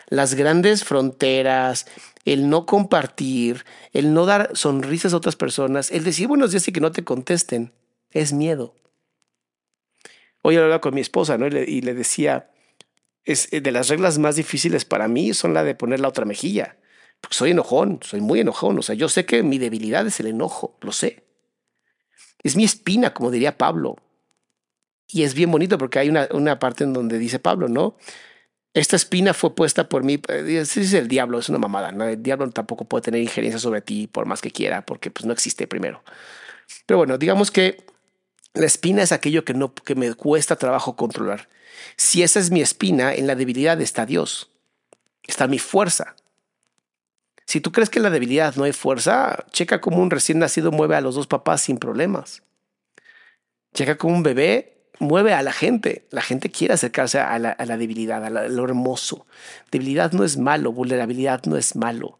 [0.08, 1.86] Las grandes fronteras,
[2.24, 6.72] el no compartir, el no dar sonrisas a otras personas, el decir buenos días y
[6.72, 7.72] que no te contesten,
[8.10, 8.74] es miedo.
[10.42, 12.50] Hoy hablaba con mi esposa y, le, decía,
[13.24, 16.26] es eh, de las reglas más difíciles para mí son la de poner la otra
[16.26, 16.76] mejilla.
[17.20, 18.78] Porque soy enojón, soy muy enojón.
[18.78, 21.24] O sea, yo sé que mi debilidad es el enojo, lo sé.
[22.42, 23.96] Es mi espina, como diría Pablo.
[25.08, 27.96] Y es bien bonito porque hay una, una parte en donde dice Pablo, ¿no?
[28.74, 30.20] Esta espina fue puesta por mí.
[30.28, 31.90] Eh, ese es el diablo, es una mamada.
[32.10, 35.32] El diablo tampoco puede tener injerencia sobre ti por más que quiera, porque pues no
[35.32, 36.02] existe primero.
[36.86, 37.84] Pero bueno, digamos que
[38.52, 41.48] la espina es aquello que, no, que me cuesta trabajo controlar.
[41.96, 44.50] Si esa es mi espina, en la debilidad está Dios.
[45.22, 46.16] Está mi fuerza.
[47.46, 50.72] Si tú crees que en la debilidad no hay fuerza, checa como un recién nacido
[50.72, 52.42] mueve a los dos papás sin problemas.
[53.72, 56.06] Checa como un bebé mueve a la gente.
[56.10, 59.26] La gente quiere acercarse a la, debilidad, a, lo hermoso.
[59.70, 62.18] Debilidad no es malo, vulnerabilidad no es malo.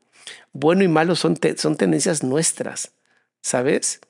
[0.53, 2.93] Bueno y malo son, son tendencias nuestras,
[3.43, 4.01] ¿sabes?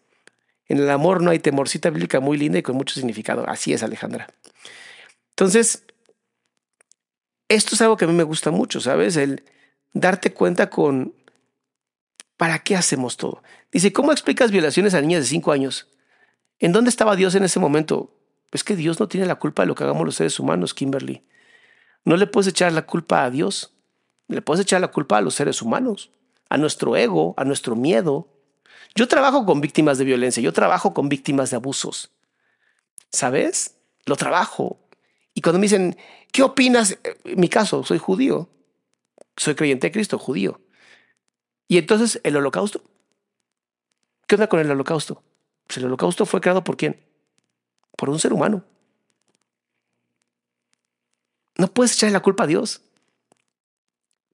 [0.66, 3.48] En el amor no hay temorcita bíblica muy linda y con mucho significado.
[3.48, 4.28] Así es, Alejandra.
[5.30, 5.84] Entonces,
[7.48, 9.16] esto es algo que a mí me gusta mucho, ¿sabes?
[9.16, 9.44] El
[9.92, 11.14] darte cuenta con
[12.36, 13.42] ¿para qué hacemos todo?
[13.72, 15.88] Dice, ¿cómo explicas violaciones a niñas de 5 años?
[16.58, 18.14] ¿En dónde estaba Dios en ese momento?
[18.54, 21.24] Es que Dios no tiene la culpa de lo que hagamos los seres humanos, Kimberly.
[22.04, 23.74] No le puedes echar la culpa a Dios.
[24.28, 26.12] Le puedes echar la culpa a los seres humanos,
[26.48, 28.28] a nuestro ego, a nuestro miedo.
[28.94, 32.12] Yo trabajo con víctimas de violencia, yo trabajo con víctimas de abusos.
[33.10, 33.74] ¿Sabes?
[34.06, 34.78] Lo trabajo.
[35.34, 35.96] Y cuando me dicen,
[36.30, 36.96] ¿qué opinas?
[37.24, 38.48] En mi caso, soy judío.
[39.36, 40.60] Soy creyente de Cristo, judío.
[41.66, 42.82] Y entonces, ¿el holocausto?
[44.28, 45.24] ¿Qué onda con el holocausto?
[45.66, 47.04] Pues el holocausto fue creado por quién?
[47.96, 48.64] Por un ser humano.
[51.56, 52.82] No puedes echarle la culpa a Dios.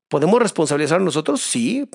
[0.09, 1.41] ¿Podemos responsabilizar a nosotros?
[1.41, 1.89] Sí.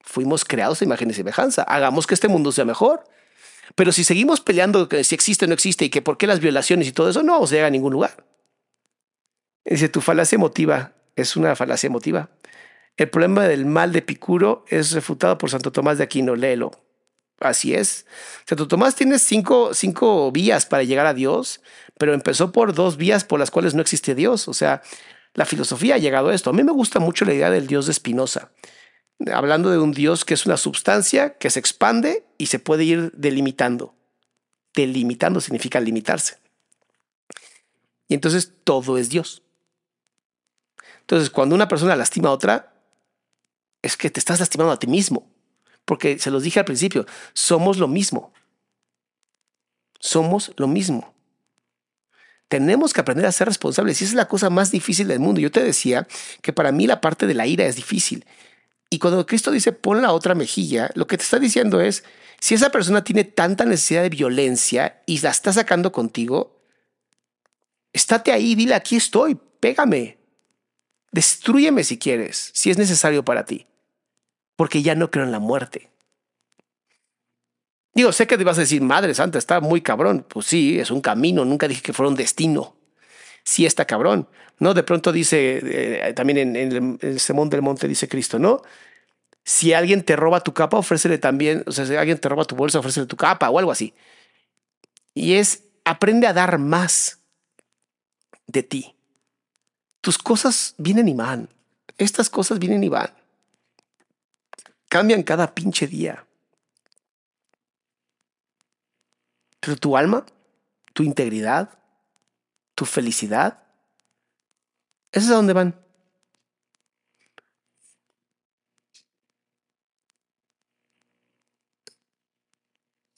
[0.00, 1.62] Fuimos creados a imagen y semejanza.
[1.62, 3.04] Hagamos que este mundo sea mejor.
[3.74, 6.40] Pero si seguimos peleando que si existe o no existe y que por qué las
[6.40, 8.24] violaciones y todo eso, no vamos a llegar a ningún lugar.
[9.64, 12.30] Dice, tu falacia emotiva es una falacia emotiva.
[12.96, 16.36] El problema del mal de Picuro es refutado por Santo Tomás de Aquino.
[16.36, 16.70] Léelo.
[17.40, 18.06] Así es.
[18.46, 21.60] Santo Tomás tiene cinco, cinco vías para llegar a Dios,
[21.98, 24.48] pero empezó por dos vías por las cuales no existe Dios.
[24.48, 24.82] O sea,
[25.34, 26.50] la filosofía ha llegado a esto.
[26.50, 28.52] A mí me gusta mucho la idea del Dios de Spinoza,
[29.32, 33.12] hablando de un Dios que es una sustancia que se expande y se puede ir
[33.12, 33.94] delimitando.
[34.74, 36.38] Delimitando significa limitarse.
[38.08, 39.42] Y entonces todo es Dios.
[41.00, 42.72] Entonces, cuando una persona lastima a otra,
[43.82, 45.30] es que te estás lastimando a ti mismo.
[45.86, 48.34] Porque se los dije al principio, somos lo mismo.
[49.98, 51.14] Somos lo mismo.
[52.48, 55.40] Tenemos que aprender a ser responsables y esa es la cosa más difícil del mundo.
[55.40, 56.06] Yo te decía
[56.42, 58.26] que para mí la parte de la ira es difícil.
[58.90, 62.04] Y cuando Cristo dice pon la otra mejilla, lo que te está diciendo es,
[62.40, 66.60] si esa persona tiene tanta necesidad de violencia y la está sacando contigo,
[67.92, 70.18] estate ahí, dile aquí estoy, pégame,
[71.10, 73.66] destruyeme si quieres, si es necesario para ti,
[74.56, 75.90] porque ya no creo en la muerte.
[77.94, 80.26] Digo, sé que te vas a decir, Madre Santa, está muy cabrón.
[80.28, 82.76] Pues sí, es un camino, nunca dije que fuera un destino.
[83.42, 84.28] Sí está cabrón.
[84.58, 84.74] ¿No?
[84.74, 88.62] De pronto dice, eh, también en, en, el Sermón del Monte dice Cristo, ¿no?
[89.44, 92.56] Si alguien te roba tu capa, ofrécele también, o sea, si alguien te roba tu
[92.56, 93.94] bolsa, ofrécele tu capa o algo así.
[95.14, 97.20] Y es, aprende a dar más
[98.46, 98.94] de ti.
[100.00, 101.48] Tus cosas vienen y van.
[101.96, 103.10] Estas cosas vienen y van.
[104.96, 106.26] Cambian cada pinche día.
[109.60, 110.24] Pero tu alma,
[110.94, 111.78] tu integridad,
[112.74, 113.62] tu felicidad,
[115.12, 115.78] ¿eso es a dónde van?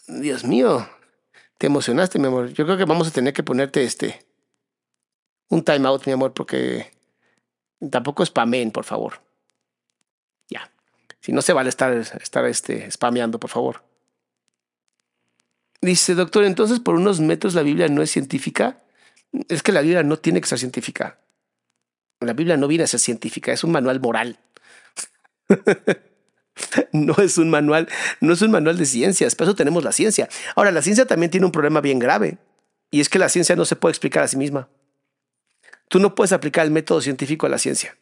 [0.08, 0.84] Dios mío,
[1.58, 2.48] te emocionaste, mi amor.
[2.54, 4.26] Yo creo que vamos a tener que ponerte este
[5.48, 6.90] un time out, mi amor, porque
[7.88, 9.27] tampoco spamen, por favor.
[11.28, 13.82] Si no se vale estar, estar este, spameando, por favor.
[15.82, 18.78] Dice, doctor, entonces por unos metros la Biblia no es científica.
[19.50, 21.18] Es que la Biblia no tiene que ser científica.
[22.20, 24.38] La Biblia no viene a ser científica, es un manual moral.
[26.92, 27.90] no es un manual,
[28.22, 30.30] no es un manual de ciencias, por eso tenemos la ciencia.
[30.56, 32.38] Ahora, la ciencia también tiene un problema bien grave,
[32.90, 34.70] y es que la ciencia no se puede explicar a sí misma.
[35.88, 37.98] Tú no puedes aplicar el método científico a la ciencia.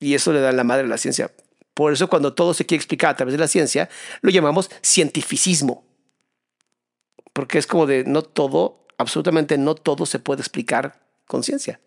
[0.00, 1.30] Y eso le da la madre a la ciencia.
[1.74, 3.88] Por eso cuando todo se quiere explicar a través de la ciencia,
[4.20, 5.84] lo llamamos cientificismo
[7.32, 11.80] porque es como de no todo, absolutamente no todo se puede explicar con ciencia.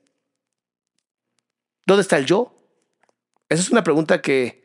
[1.85, 2.53] ¿Dónde está el yo?
[3.47, 4.63] Esa es una pregunta que,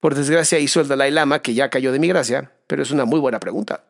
[0.00, 3.04] por desgracia, hizo el Dalai Lama, que ya cayó de mi gracia, pero es una
[3.04, 3.84] muy buena pregunta.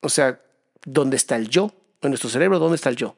[0.00, 0.42] O sea,
[0.84, 1.72] ¿dónde está el yo?
[2.02, 3.16] En nuestro cerebro, ¿dónde está el yo?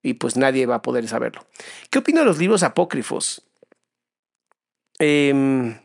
[0.00, 1.44] Y pues nadie va a poder saberlo.
[1.90, 3.42] ¿Qué opina de los libros apócrifos?
[5.00, 5.80] Eh,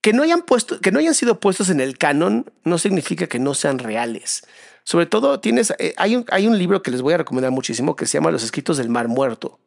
[0.00, 3.38] que no hayan puesto, que no hayan sido puestos en el canon no significa que
[3.38, 4.46] no sean reales.
[4.84, 7.96] Sobre todo tienes, eh, hay, un, hay un libro que les voy a recomendar muchísimo
[7.96, 9.60] que se llama Los Escritos del Mar Muerto.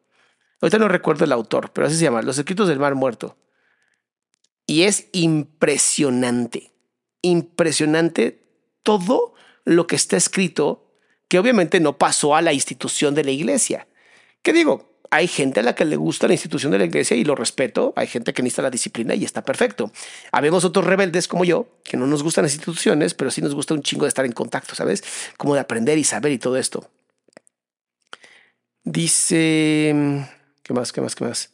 [0.60, 3.36] Ahorita no recuerdo el autor, pero así se llama, Los Escritos del Mar Muerto.
[4.66, 6.72] Y es impresionante,
[7.20, 8.44] impresionante
[8.82, 9.34] todo
[9.64, 10.92] lo que está escrito,
[11.28, 13.86] que obviamente no pasó a la institución de la iglesia.
[14.42, 14.91] ¿Qué digo?
[15.12, 17.92] Hay gente a la que le gusta la institución de la iglesia y lo respeto.
[17.96, 19.92] Hay gente que necesita la disciplina y está perfecto.
[20.32, 23.74] Habemos otros rebeldes como yo que no nos gustan las instituciones, pero sí nos gusta
[23.74, 25.04] un chingo de estar en contacto, ¿sabes?
[25.36, 26.90] Como de aprender y saber y todo esto.
[28.84, 29.94] Dice,
[30.62, 30.92] ¿qué más?
[30.92, 31.14] ¿Qué más?
[31.14, 31.52] ¿Qué más?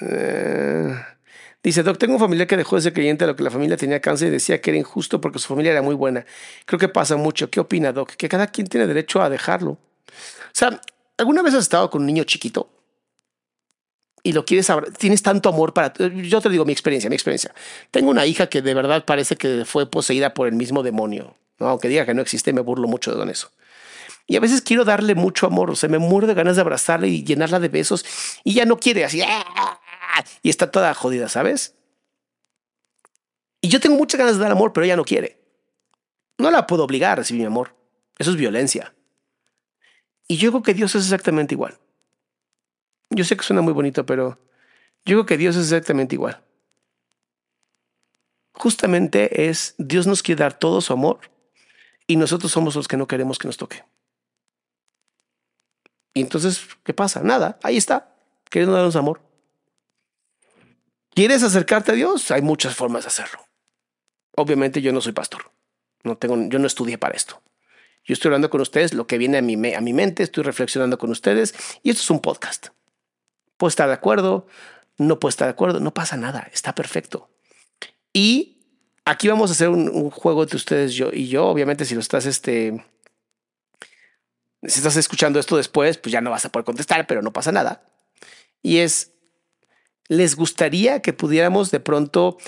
[0.00, 0.92] Eh,
[1.62, 3.76] dice, Doc, tengo un familiar que dejó de ser creyente a lo que la familia
[3.76, 6.26] tenía cáncer y decía que era injusto porque su familia era muy buena.
[6.66, 7.48] Creo que pasa mucho.
[7.48, 8.16] ¿Qué opina, Doc?
[8.16, 9.78] Que cada quien tiene derecho a dejarlo.
[10.08, 10.80] O sea,
[11.16, 12.70] ¿alguna vez has estado con un niño chiquito?
[14.22, 15.92] Y lo quieres saber, tienes tanto amor para...
[15.94, 17.54] Yo te digo mi experiencia, mi experiencia.
[17.90, 21.36] Tengo una hija que de verdad parece que fue poseída por el mismo demonio.
[21.58, 23.50] Aunque diga que no existe, me burlo mucho de eso.
[24.26, 27.08] Y a veces quiero darle mucho amor, o sea, me muero de ganas de abrazarle
[27.08, 28.04] y llenarla de besos
[28.44, 29.22] y ya no quiere así.
[29.22, 29.78] ¡ah!
[30.42, 31.74] Y está toda jodida, ¿sabes?
[33.60, 35.40] Y yo tengo muchas ganas de dar amor, pero ella no quiere.
[36.36, 37.74] No la puedo obligar a recibir mi amor.
[38.18, 38.94] Eso es violencia.
[40.28, 41.78] Y yo creo que Dios es exactamente igual.
[43.10, 44.38] Yo sé que suena muy bonito, pero
[45.04, 46.44] Yo creo que Dios es exactamente igual.
[48.52, 51.20] Justamente es, Dios nos quiere dar todo su amor
[52.06, 53.84] y nosotros somos los que no queremos que nos toque.
[56.12, 57.22] Y entonces, ¿qué pasa?
[57.22, 58.14] Nada, ahí está,
[58.50, 59.22] queriendo darnos amor.
[61.10, 62.30] ¿Quieres acercarte a Dios?
[62.30, 63.40] Hay muchas formas de hacerlo.
[64.36, 65.50] Obviamente yo no soy pastor.
[66.02, 67.40] No tengo, yo no estudié para esto.
[68.08, 70.96] Yo estoy hablando con ustedes lo que viene a mi, a mi mente, estoy reflexionando
[70.96, 72.68] con ustedes y esto es un podcast.
[73.58, 74.46] Puedo estar de acuerdo,
[74.96, 77.28] no puedo estar de acuerdo, no pasa nada, está perfecto.
[78.14, 78.62] Y
[79.04, 81.48] aquí vamos a hacer un, juego entre ustedes yo y yo.
[81.48, 82.82] Obviamente, si lo estás, este,
[84.62, 87.52] si estás escuchando esto después, pues ya no vas a poder contestar, pero no pasa
[87.52, 87.92] nada.
[88.62, 89.12] Y es,
[90.08, 92.38] ¿les gustaría que pudiéramos de pronto,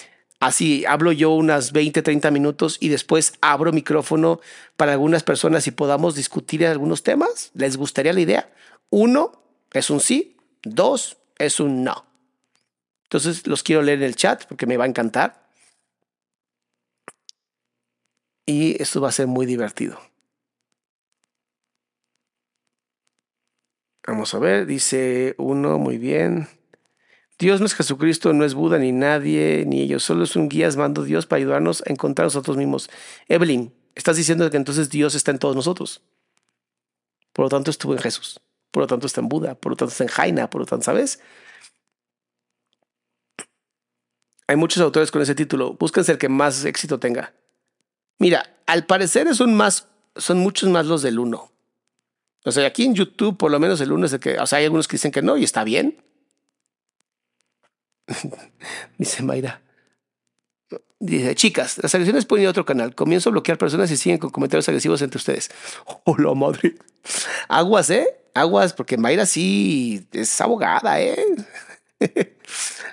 [0.41, 4.41] así hablo yo unas 20, 30 minutos y después abro micrófono
[4.77, 7.51] para algunas personas y podamos discutir algunos temas?
[7.55, 8.53] ¿Les gustaría la idea?
[8.91, 9.41] Uno
[9.73, 12.07] es un sí, dos es un no.
[13.05, 15.49] Entonces los quiero leer en el chat porque me va a encantar.
[18.47, 20.01] Y esto va a ser muy divertido.
[24.07, 26.49] Vamos a ver, dice uno, muy bien.
[27.41, 30.05] Dios no es Jesucristo, no es Buda, ni nadie, ni ellos.
[30.05, 32.91] Solo es un guía, mando Dios para ayudarnos a encontrar nosotros mismos.
[33.29, 36.03] Evelyn, estás diciendo que entonces Dios está en todos nosotros.
[37.33, 38.41] Por lo tanto, estuvo en Jesús.
[38.71, 39.55] Por lo tanto, está en Buda.
[39.55, 40.51] Por lo tanto, está en Jaina.
[40.51, 41.21] Por lo tanto, ¿sabes?
[44.47, 45.79] Hay muchos autores con ese título.
[45.81, 47.33] Búsquense el que más éxito tenga.
[48.19, 51.51] Mira, al parecer son más, son muchos más los del uno.
[52.45, 54.59] O sea, aquí en YouTube, por lo menos el uno es el que, o sea,
[54.59, 56.03] hay algunos que dicen que no y está bien.
[58.99, 59.63] Dice Mayra.
[60.99, 62.95] Dice, chicas, las agresiones pueden ir a otro canal.
[62.95, 65.51] Comienzo a bloquear personas y siguen con comentarios agresivos entre ustedes.
[66.05, 66.77] Hola, madre.
[67.49, 68.07] Aguas, ¿eh?
[68.35, 71.17] Aguas, porque Mayra sí es abogada, ¿eh?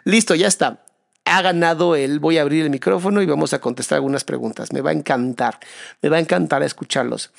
[0.06, 0.84] Listo, ya está
[1.28, 2.20] ha ganado él.
[2.20, 4.72] Voy a abrir el micrófono y vamos a contestar algunas preguntas.
[4.74, 5.60] Me va a encantar,
[6.02, 7.32] me va a encantar escucharlos.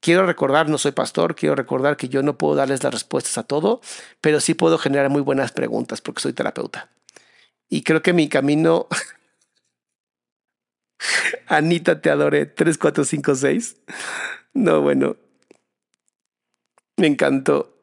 [0.00, 3.42] Quiero recordar, no soy pastor, quiero recordar que yo no puedo darles las respuestas a
[3.42, 3.80] todo,
[4.20, 6.90] pero sí puedo generar muy buenas preguntas porque soy terapeuta.
[7.68, 8.86] Y creo que mi camino...
[11.46, 12.46] Anita, te adoré.
[12.46, 13.76] 3, 4, 5, 6.
[14.54, 15.16] No, bueno.
[16.96, 17.76] Me encantó.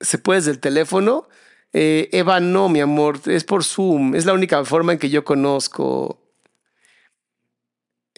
[0.00, 1.28] ¿Se puede desde el teléfono?
[1.72, 4.14] Eh, Eva, no, mi amor, es por Zoom.
[4.14, 6.20] Es la única forma en que yo conozco.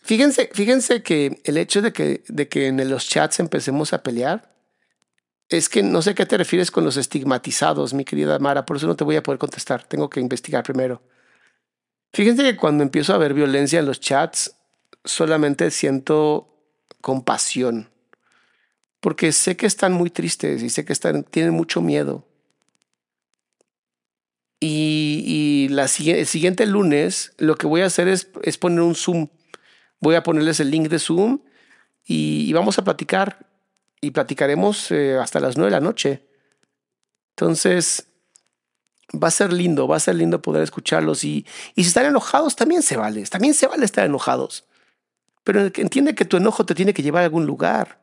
[0.03, 4.56] Fíjense, fíjense que el hecho de que, de que en los chats empecemos a pelear
[5.49, 8.87] es que no sé qué te refieres con los estigmatizados, mi querida Mara, por eso
[8.87, 9.85] no te voy a poder contestar.
[9.85, 11.03] Tengo que investigar primero.
[12.13, 14.57] Fíjense que cuando empiezo a ver violencia en los chats,
[15.05, 16.49] solamente siento
[17.01, 17.91] compasión.
[19.01, 22.27] Porque sé que están muy tristes y sé que están, tienen mucho miedo.
[24.59, 28.27] Y, la, el siguiente lunes lo que voy a hacer es,
[28.59, 29.29] poner un Zoom.
[30.01, 31.41] Voy a ponerles el link de Zoom
[32.05, 33.47] y, vamos a platicar.
[34.01, 36.27] Y platicaremos eh, hasta las nueve de la noche.
[37.31, 38.09] Entonces,
[39.13, 41.25] va a ser lindo, va a ser lindo poder escucharlos.
[41.25, 43.23] Y, y si están enojados, también se vale.
[43.25, 44.65] También se vale estar enojados.
[45.45, 48.01] Pero entiende que tu enojo te tiene que llevar a algún lugar.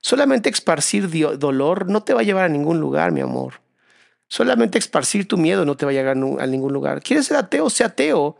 [0.00, 3.60] Solamente esparcir dolor no te va a llevar a ningún lugar, mi amor.
[4.28, 7.02] Solamente esparcir tu miedo no te va a llegar a ningún lugar.
[7.02, 7.70] ¿Quieres ser ateo?
[7.70, 8.36] Sea ateo.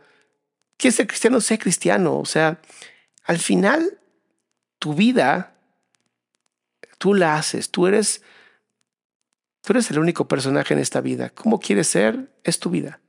[0.77, 1.41] ¿Quieres ser cristiano?
[1.41, 2.19] Sea cristiano.
[2.19, 2.61] O sea,
[3.25, 3.99] al final,
[4.79, 5.56] tu vida,
[6.97, 7.71] tú la haces.
[7.71, 8.21] Tú eres,
[9.61, 11.29] tú eres el único personaje en esta vida.
[11.29, 12.31] ¿Cómo quieres ser?
[12.43, 13.01] Es tu vida.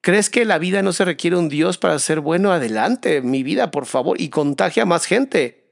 [0.00, 2.52] ¿Crees que la vida no se requiere un Dios para ser bueno?
[2.52, 5.62] Adelante, mi vida, por favor, y contagia a más gente.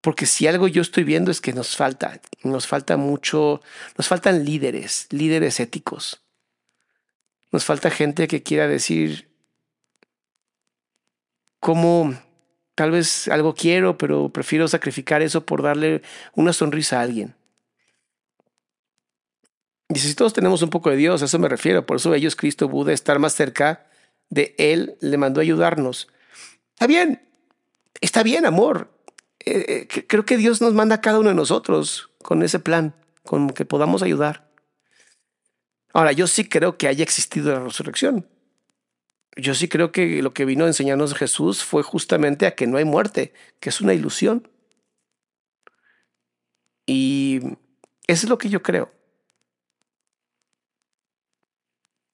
[0.00, 3.60] Porque si algo yo estoy viendo es que nos falta, nos falta mucho,
[3.96, 6.22] nos faltan líderes, líderes éticos.
[7.52, 9.30] Nos falta gente que quiera decir
[11.60, 12.18] cómo
[12.74, 16.02] tal vez algo quiero, pero prefiero sacrificar eso por darle
[16.34, 17.34] una sonrisa a alguien.
[19.88, 21.84] Y si todos tenemos un poco de Dios, a eso me refiero.
[21.84, 23.86] Por eso ellos, Cristo, Buda, estar más cerca
[24.30, 26.08] de Él, le mandó ayudarnos.
[26.72, 27.28] Está bien,
[28.00, 28.90] está bien, amor.
[29.44, 32.94] Eh, eh, creo que Dios nos manda a cada uno de nosotros con ese plan,
[33.22, 34.48] con que podamos ayudar.
[35.92, 38.26] Ahora, yo sí creo que haya existido la resurrección.
[39.36, 42.76] Yo sí creo que lo que vino a enseñarnos Jesús fue justamente a que no
[42.76, 44.48] hay muerte, que es una ilusión.
[46.86, 47.40] Y
[48.06, 48.92] eso es lo que yo creo.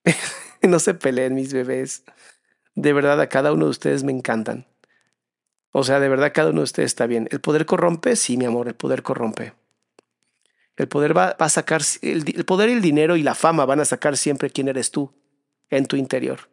[0.62, 2.04] no se peleen mis bebés.
[2.74, 4.66] De verdad, a cada uno de ustedes me encantan.
[5.72, 7.28] O sea, de verdad cada uno de ustedes está bien.
[7.30, 8.16] ¿El poder corrompe?
[8.16, 9.54] Sí, mi amor, el poder corrompe.
[10.76, 14.16] El poder va, a sacar, el, poder, el dinero y la fama van a sacar
[14.16, 15.12] siempre quién eres tú
[15.70, 16.48] en tu interior.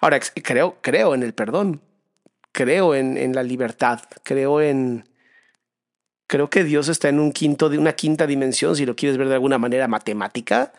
[0.00, 1.80] Ahora, creo, creo en el perdón,
[2.52, 5.08] creo en, en la libertad, creo en,
[6.26, 9.28] creo que Dios está en un quinto, de una quinta dimensión, si lo quieres ver
[9.28, 10.72] de alguna manera matemática,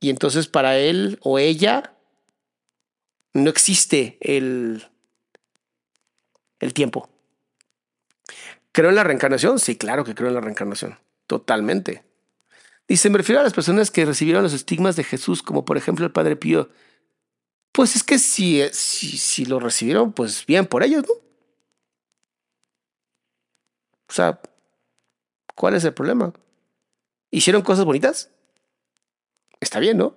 [0.00, 1.92] y entonces para él o ella
[3.32, 4.84] no existe el,
[6.60, 7.08] el tiempo.
[8.72, 9.58] ¿Creo en la reencarnación?
[9.58, 10.98] Sí, claro que creo en la reencarnación.
[11.26, 12.04] Totalmente.
[12.86, 16.06] Dice, me refiero a las personas que recibieron los estigmas de Jesús, como por ejemplo
[16.06, 16.70] el Padre Pío.
[17.72, 21.14] Pues es que si, si, si lo recibieron, pues bien por ellos, ¿no?
[24.08, 24.40] O sea,
[25.54, 26.32] ¿cuál es el problema?
[27.30, 28.30] ¿Hicieron cosas bonitas?
[29.60, 30.14] Está bien, ¿no?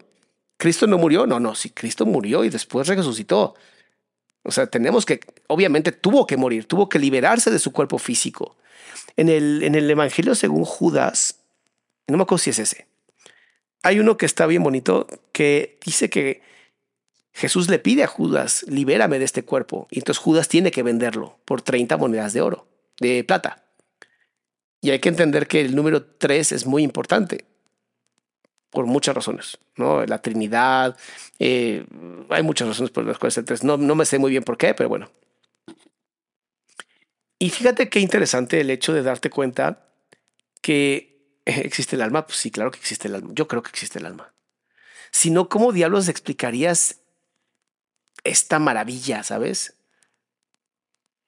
[0.57, 1.27] ¿Cristo no murió?
[1.27, 3.55] No, no, sí, Cristo murió y después resucitó.
[4.43, 8.57] O sea, tenemos que, obviamente tuvo que morir, tuvo que liberarse de su cuerpo físico.
[9.17, 11.39] En el, en el Evangelio según Judas,
[12.07, 12.87] no me acuerdo si es ese,
[13.83, 16.41] hay uno que está bien bonito que dice que
[17.34, 19.88] Jesús le pide a Judas, libérame de este cuerpo.
[19.89, 22.67] Y entonces Judas tiene que venderlo por 30 monedas de oro,
[22.99, 23.63] de plata.
[24.82, 27.45] Y hay que entender que el número 3 es muy importante
[28.71, 30.05] por muchas razones, ¿no?
[30.05, 30.97] La Trinidad,
[31.39, 31.86] eh,
[32.29, 34.57] hay muchas razones por las cuales el 3, no, no me sé muy bien por
[34.57, 35.09] qué, pero bueno.
[37.38, 39.89] Y fíjate qué interesante el hecho de darte cuenta
[40.61, 42.25] que existe el alma.
[42.25, 43.32] Pues sí, claro que existe el alma.
[43.34, 44.34] Yo creo que existe el alma.
[45.11, 47.00] Si no, ¿cómo diablos explicarías
[48.24, 49.76] esta maravilla, sabes?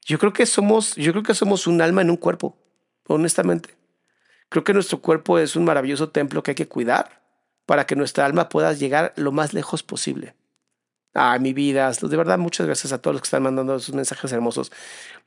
[0.06, 2.58] Yo creo que somos, yo creo que somos un alma en un cuerpo,
[3.08, 3.76] honestamente.
[4.50, 7.24] Creo que nuestro cuerpo es un maravilloso templo que hay que cuidar
[7.66, 10.36] para que nuestra alma pueda llegar lo más lejos posible.
[11.14, 14.32] Ah, mi vida, de verdad, muchas gracias a todos los que están mandando sus mensajes
[14.32, 14.72] hermosos.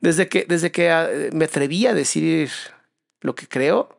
[0.01, 2.51] Desde que, desde que ah, me atreví a decir
[3.21, 3.97] lo que creo,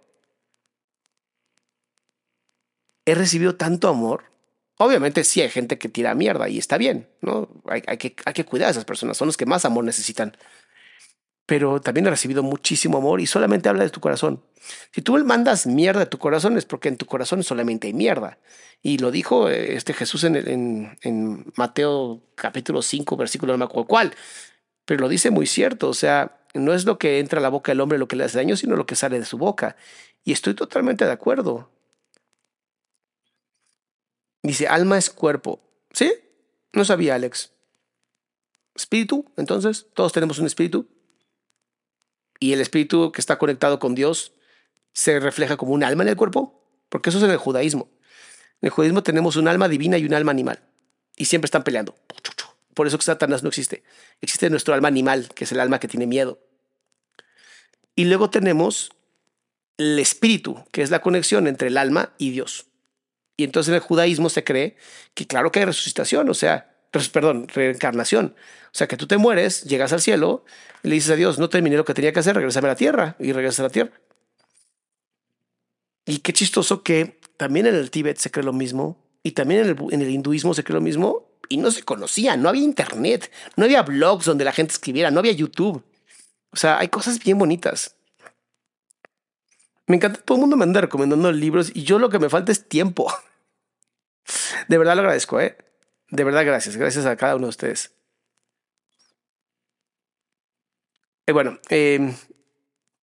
[3.07, 4.25] he recibido tanto amor.
[4.79, 7.49] Obviamente sí hay gente que tira mierda y está bien, ¿no?
[7.67, 10.37] Hay, que, hay que cuidar a esas personas, son los que más amor necesitan
[11.49, 14.43] pero también he recibido muchísimo amor y solamente habla de tu corazón.
[14.93, 18.37] Si tú mandas mierda de tu corazón es porque en tu corazón solamente hay mierda.
[18.83, 23.65] Y lo dijo eh, este Jesús en, en, en Mateo capítulo 5, versículo no me
[23.65, 24.15] acuerdo cuál,
[24.85, 27.73] pero lo dice muy cierto, o sea, no es lo que entra a la boca
[27.73, 29.77] del hombre lo que le hace daño, sino lo que sale de su boca.
[30.25, 31.71] Y estoy totalmente de acuerdo.
[34.49, 35.61] Dice, alma es cuerpo.
[35.93, 36.11] ¿Sí?
[36.73, 37.53] No sabía, Alex.
[38.75, 39.31] ¿Espíritu?
[39.37, 40.89] Entonces, todos tenemos un espíritu
[42.41, 44.33] y el espíritu que está conectado con Dios
[44.95, 47.91] se refleja como un alma en el cuerpo, porque eso es en el judaísmo.
[48.63, 50.61] En el judaísmo tenemos un alma divina y un alma animal,
[51.15, 51.95] y siempre están peleando.
[52.73, 53.83] Por eso que Satanás no existe.
[54.23, 56.41] Existe nuestro alma animal, que es el alma que tiene miedo.
[57.95, 58.93] Y luego tenemos
[59.77, 62.68] el espíritu, que es la conexión entre el alma y Dios.
[63.39, 64.77] Y entonces en el judaísmo se cree
[65.15, 66.75] que claro que hay resucitación, o sea,
[67.13, 68.35] perdón, reencarnación.
[68.67, 70.45] O sea, que tú te mueres, llegas al cielo
[70.83, 72.77] y le dices a Dios, no terminé lo que tenía que hacer, regresame a la
[72.77, 73.93] tierra y regresas a la tierra.
[76.05, 79.69] Y qué chistoso que también en el Tíbet se cree lo mismo y también en
[79.69, 83.31] el, en el hinduismo se cree lo mismo y no se conocía, no había internet,
[83.55, 85.85] no había blogs donde la gente escribiera, no había YouTube.
[86.51, 87.95] O sea, hay cosas bien bonitas.
[89.87, 92.51] Me encanta, todo el mundo me anda recomendando libros y yo lo que me falta
[92.51, 93.13] es tiempo.
[94.69, 95.57] De verdad lo agradezco, ¿eh?
[96.11, 96.77] De verdad, gracias.
[96.77, 97.95] Gracias a cada uno de ustedes.
[101.27, 102.15] Eh, bueno, em,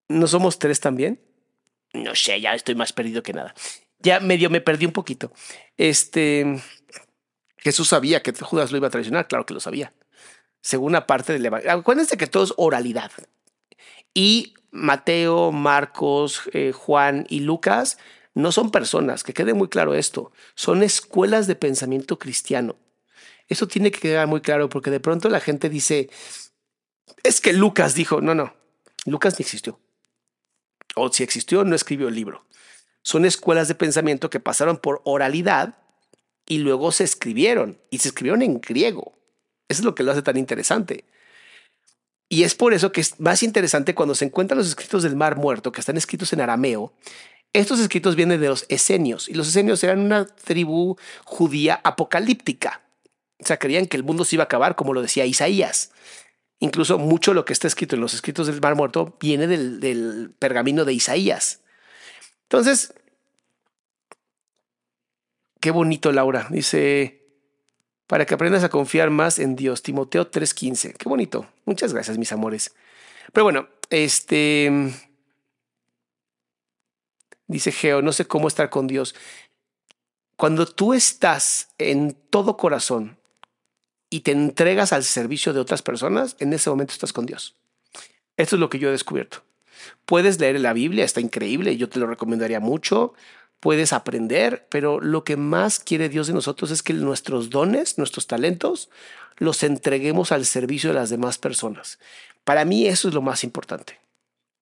[0.09, 1.21] ¿no somos tres también?
[1.93, 3.55] No sé, ya estoy más perdido que nada.
[3.99, 5.33] Ya medio me perdí un poquito.
[5.77, 6.63] Este.
[7.59, 9.95] Jesús sabía que Judas lo iba a traicionar, claro que lo sabía.
[10.61, 11.73] Según una parte del Evangelio.
[11.73, 13.11] Acuérdense que todo es oralidad.
[14.13, 17.99] Y Mateo, Marcos, eh, Juan y Lucas
[18.35, 22.77] no son personas, que quede muy claro esto, son escuelas de pensamiento cristiano.
[23.49, 26.11] Eso tiene que quedar muy claro porque de pronto la gente dice,
[27.23, 28.55] es que Lucas dijo, no, no,
[29.07, 29.79] Lucas ni existió.
[30.97, 32.47] O si existió, no escribió el libro.
[33.03, 35.79] Son escuelas de pensamiento que pasaron por oralidad
[36.47, 39.19] y luego se escribieron y se escribieron en griego.
[39.69, 41.05] Eso es lo que lo hace tan interesante.
[42.29, 45.37] Y es por eso que es más interesante cuando se encuentran los escritos del Mar
[45.37, 46.93] Muerto, que están escritos en arameo.
[47.55, 52.83] Estos escritos vienen de los esenios, y los esenios eran una tribu judía apocalíptica.
[53.41, 55.93] O sea, creían que el mundo se iba a acabar, como lo decía Isaías.
[56.59, 59.79] Incluso mucho de lo que está escrito en los escritos del Mar Muerto viene del,
[59.79, 61.61] del pergamino de Isaías.
[62.43, 62.93] Entonces,
[65.61, 66.49] qué bonito, Laura.
[66.51, 67.23] Dice,
[68.09, 69.83] para que aprendas a confiar más en Dios.
[69.83, 70.95] Timoteo 3:15.
[70.95, 71.47] Qué bonito.
[71.67, 72.75] Muchas gracias, mis amores.
[73.33, 74.91] Pero bueno, este...
[77.47, 79.15] Dice Geo, no sé cómo estar con Dios.
[80.37, 83.19] Cuando tú estás en todo corazón
[84.11, 87.55] y te entregas al servicio de otras personas, en ese momento estás con Dios.
[88.37, 89.43] Esto es lo que yo he descubierto.
[90.07, 93.15] Puedes leer la Biblia, está increíble, yo te lo recomendaría mucho.
[93.61, 98.27] Puedes aprender, pero lo que más quiere Dios de nosotros es que nuestros dones, nuestros
[98.27, 98.91] talentos,
[99.37, 101.99] los entreguemos al servicio de las demás personas.
[102.45, 104.04] Para mí eso es lo más importante.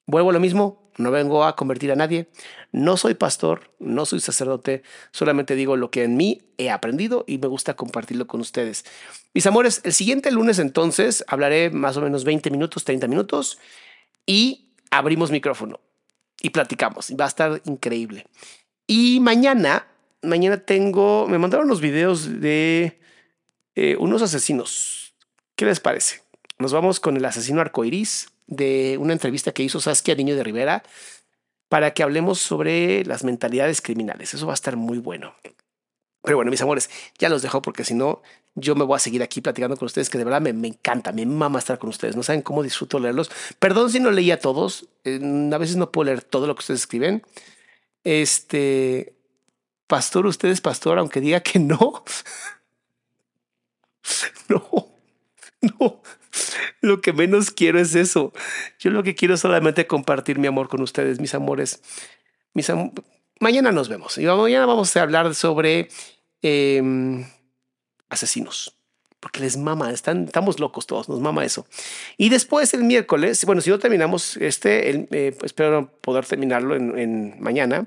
[0.07, 2.29] Vuelvo a lo mismo, no vengo a convertir a nadie,
[2.73, 4.83] no soy pastor, no soy sacerdote,
[5.13, 8.85] solamente digo lo que en mí he aprendido y me gusta compartirlo con ustedes.
[9.33, 13.59] Mis amores, el siguiente lunes entonces hablaré más o menos 20 minutos, 30 minutos
[14.27, 15.81] y abrimos micrófono
[16.41, 17.15] y platicamos.
[17.19, 18.27] Va a estar increíble.
[18.87, 19.87] Y mañana,
[20.23, 23.01] mañana tengo, me mandaron unos videos de
[23.77, 25.15] eh, unos asesinos.
[25.55, 26.23] ¿Qué les parece?
[26.59, 30.83] Nos vamos con el asesino arcoiris de una entrevista que hizo Saskia Niño de Rivera
[31.69, 34.35] para que hablemos sobre las mentalidades criminales.
[34.35, 35.35] Eso va a estar muy bueno.
[36.23, 38.23] Pero bueno, mis amores, ya los dejo porque si no,
[38.55, 41.13] yo me voy a seguir aquí platicando con ustedes, que de verdad me, me, encanta,
[41.13, 42.15] me mama estar con ustedes.
[42.15, 43.31] No saben cómo disfruto leerlos.
[43.59, 44.87] Perdón si no leí a todos.
[45.05, 47.23] a veces no puedo leer todo lo que ustedes escriben.
[48.05, 49.15] Este,
[49.87, 51.79] pastor, usted es pastor, aunque diga que no.
[54.49, 54.89] no,
[55.61, 56.03] no.
[56.81, 58.33] Lo que menos quiero es eso.
[58.79, 61.83] Yo lo que quiero es solamente compartir mi amor con ustedes, mis amores.
[62.55, 62.71] Mis
[63.41, 64.19] mañana nos vemos.
[64.19, 65.89] Y mañana vamos a hablar sobre
[66.43, 67.25] em,
[68.09, 68.77] asesinos.
[69.21, 71.67] Porque les mama, están, estamos locos todos, nos mama eso.
[72.17, 77.41] Y después el miércoles, bueno, si no terminamos este, eh, espero poder terminarlo en, en
[77.41, 77.87] mañana.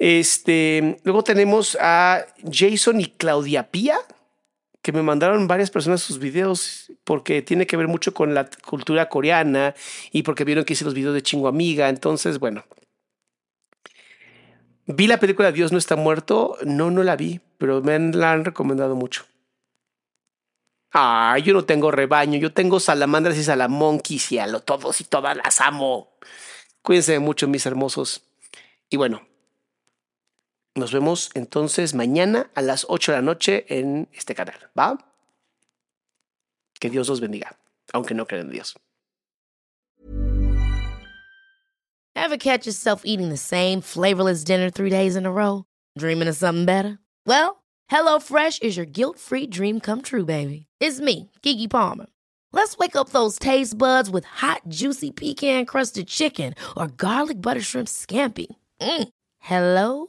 [0.00, 4.00] Este, luego tenemos a Jason y Claudia Pía
[4.82, 9.08] que me mandaron varias personas sus videos porque tiene que ver mucho con la cultura
[9.08, 9.74] coreana
[10.10, 11.88] y porque vieron que hice los videos de Chingo Amiga.
[11.88, 12.64] Entonces, bueno.
[14.86, 16.58] Vi la película Dios no está muerto.
[16.64, 19.24] No, no la vi, pero me la han recomendado mucho.
[20.92, 25.04] Ah, yo no tengo rebaño, yo tengo salamandras y salamonquis y a lo todos y
[25.04, 26.10] todas las amo.
[26.82, 28.24] Cuídense mucho, mis hermosos.
[28.90, 29.22] Y bueno,
[30.74, 34.98] nos vemos entonces mañana a las 8 de la noche en este canal, ¿va?
[36.80, 37.58] Que Dios los bendiga,
[37.92, 38.74] aunque no crean en Dios.
[42.14, 45.64] Ever catch yourself eating the same flavorless dinner three days in a row?
[45.98, 46.98] Dreaming of something better?
[47.26, 50.66] Well, HelloFresh is your guilt-free dream come true, baby.
[50.80, 52.06] It's me, Kiki Palmer.
[52.52, 57.88] Let's wake up those taste buds with hot, juicy pecan-crusted chicken or garlic butter shrimp
[57.88, 58.46] scampi.
[58.80, 59.08] Mm.
[59.38, 60.08] Hello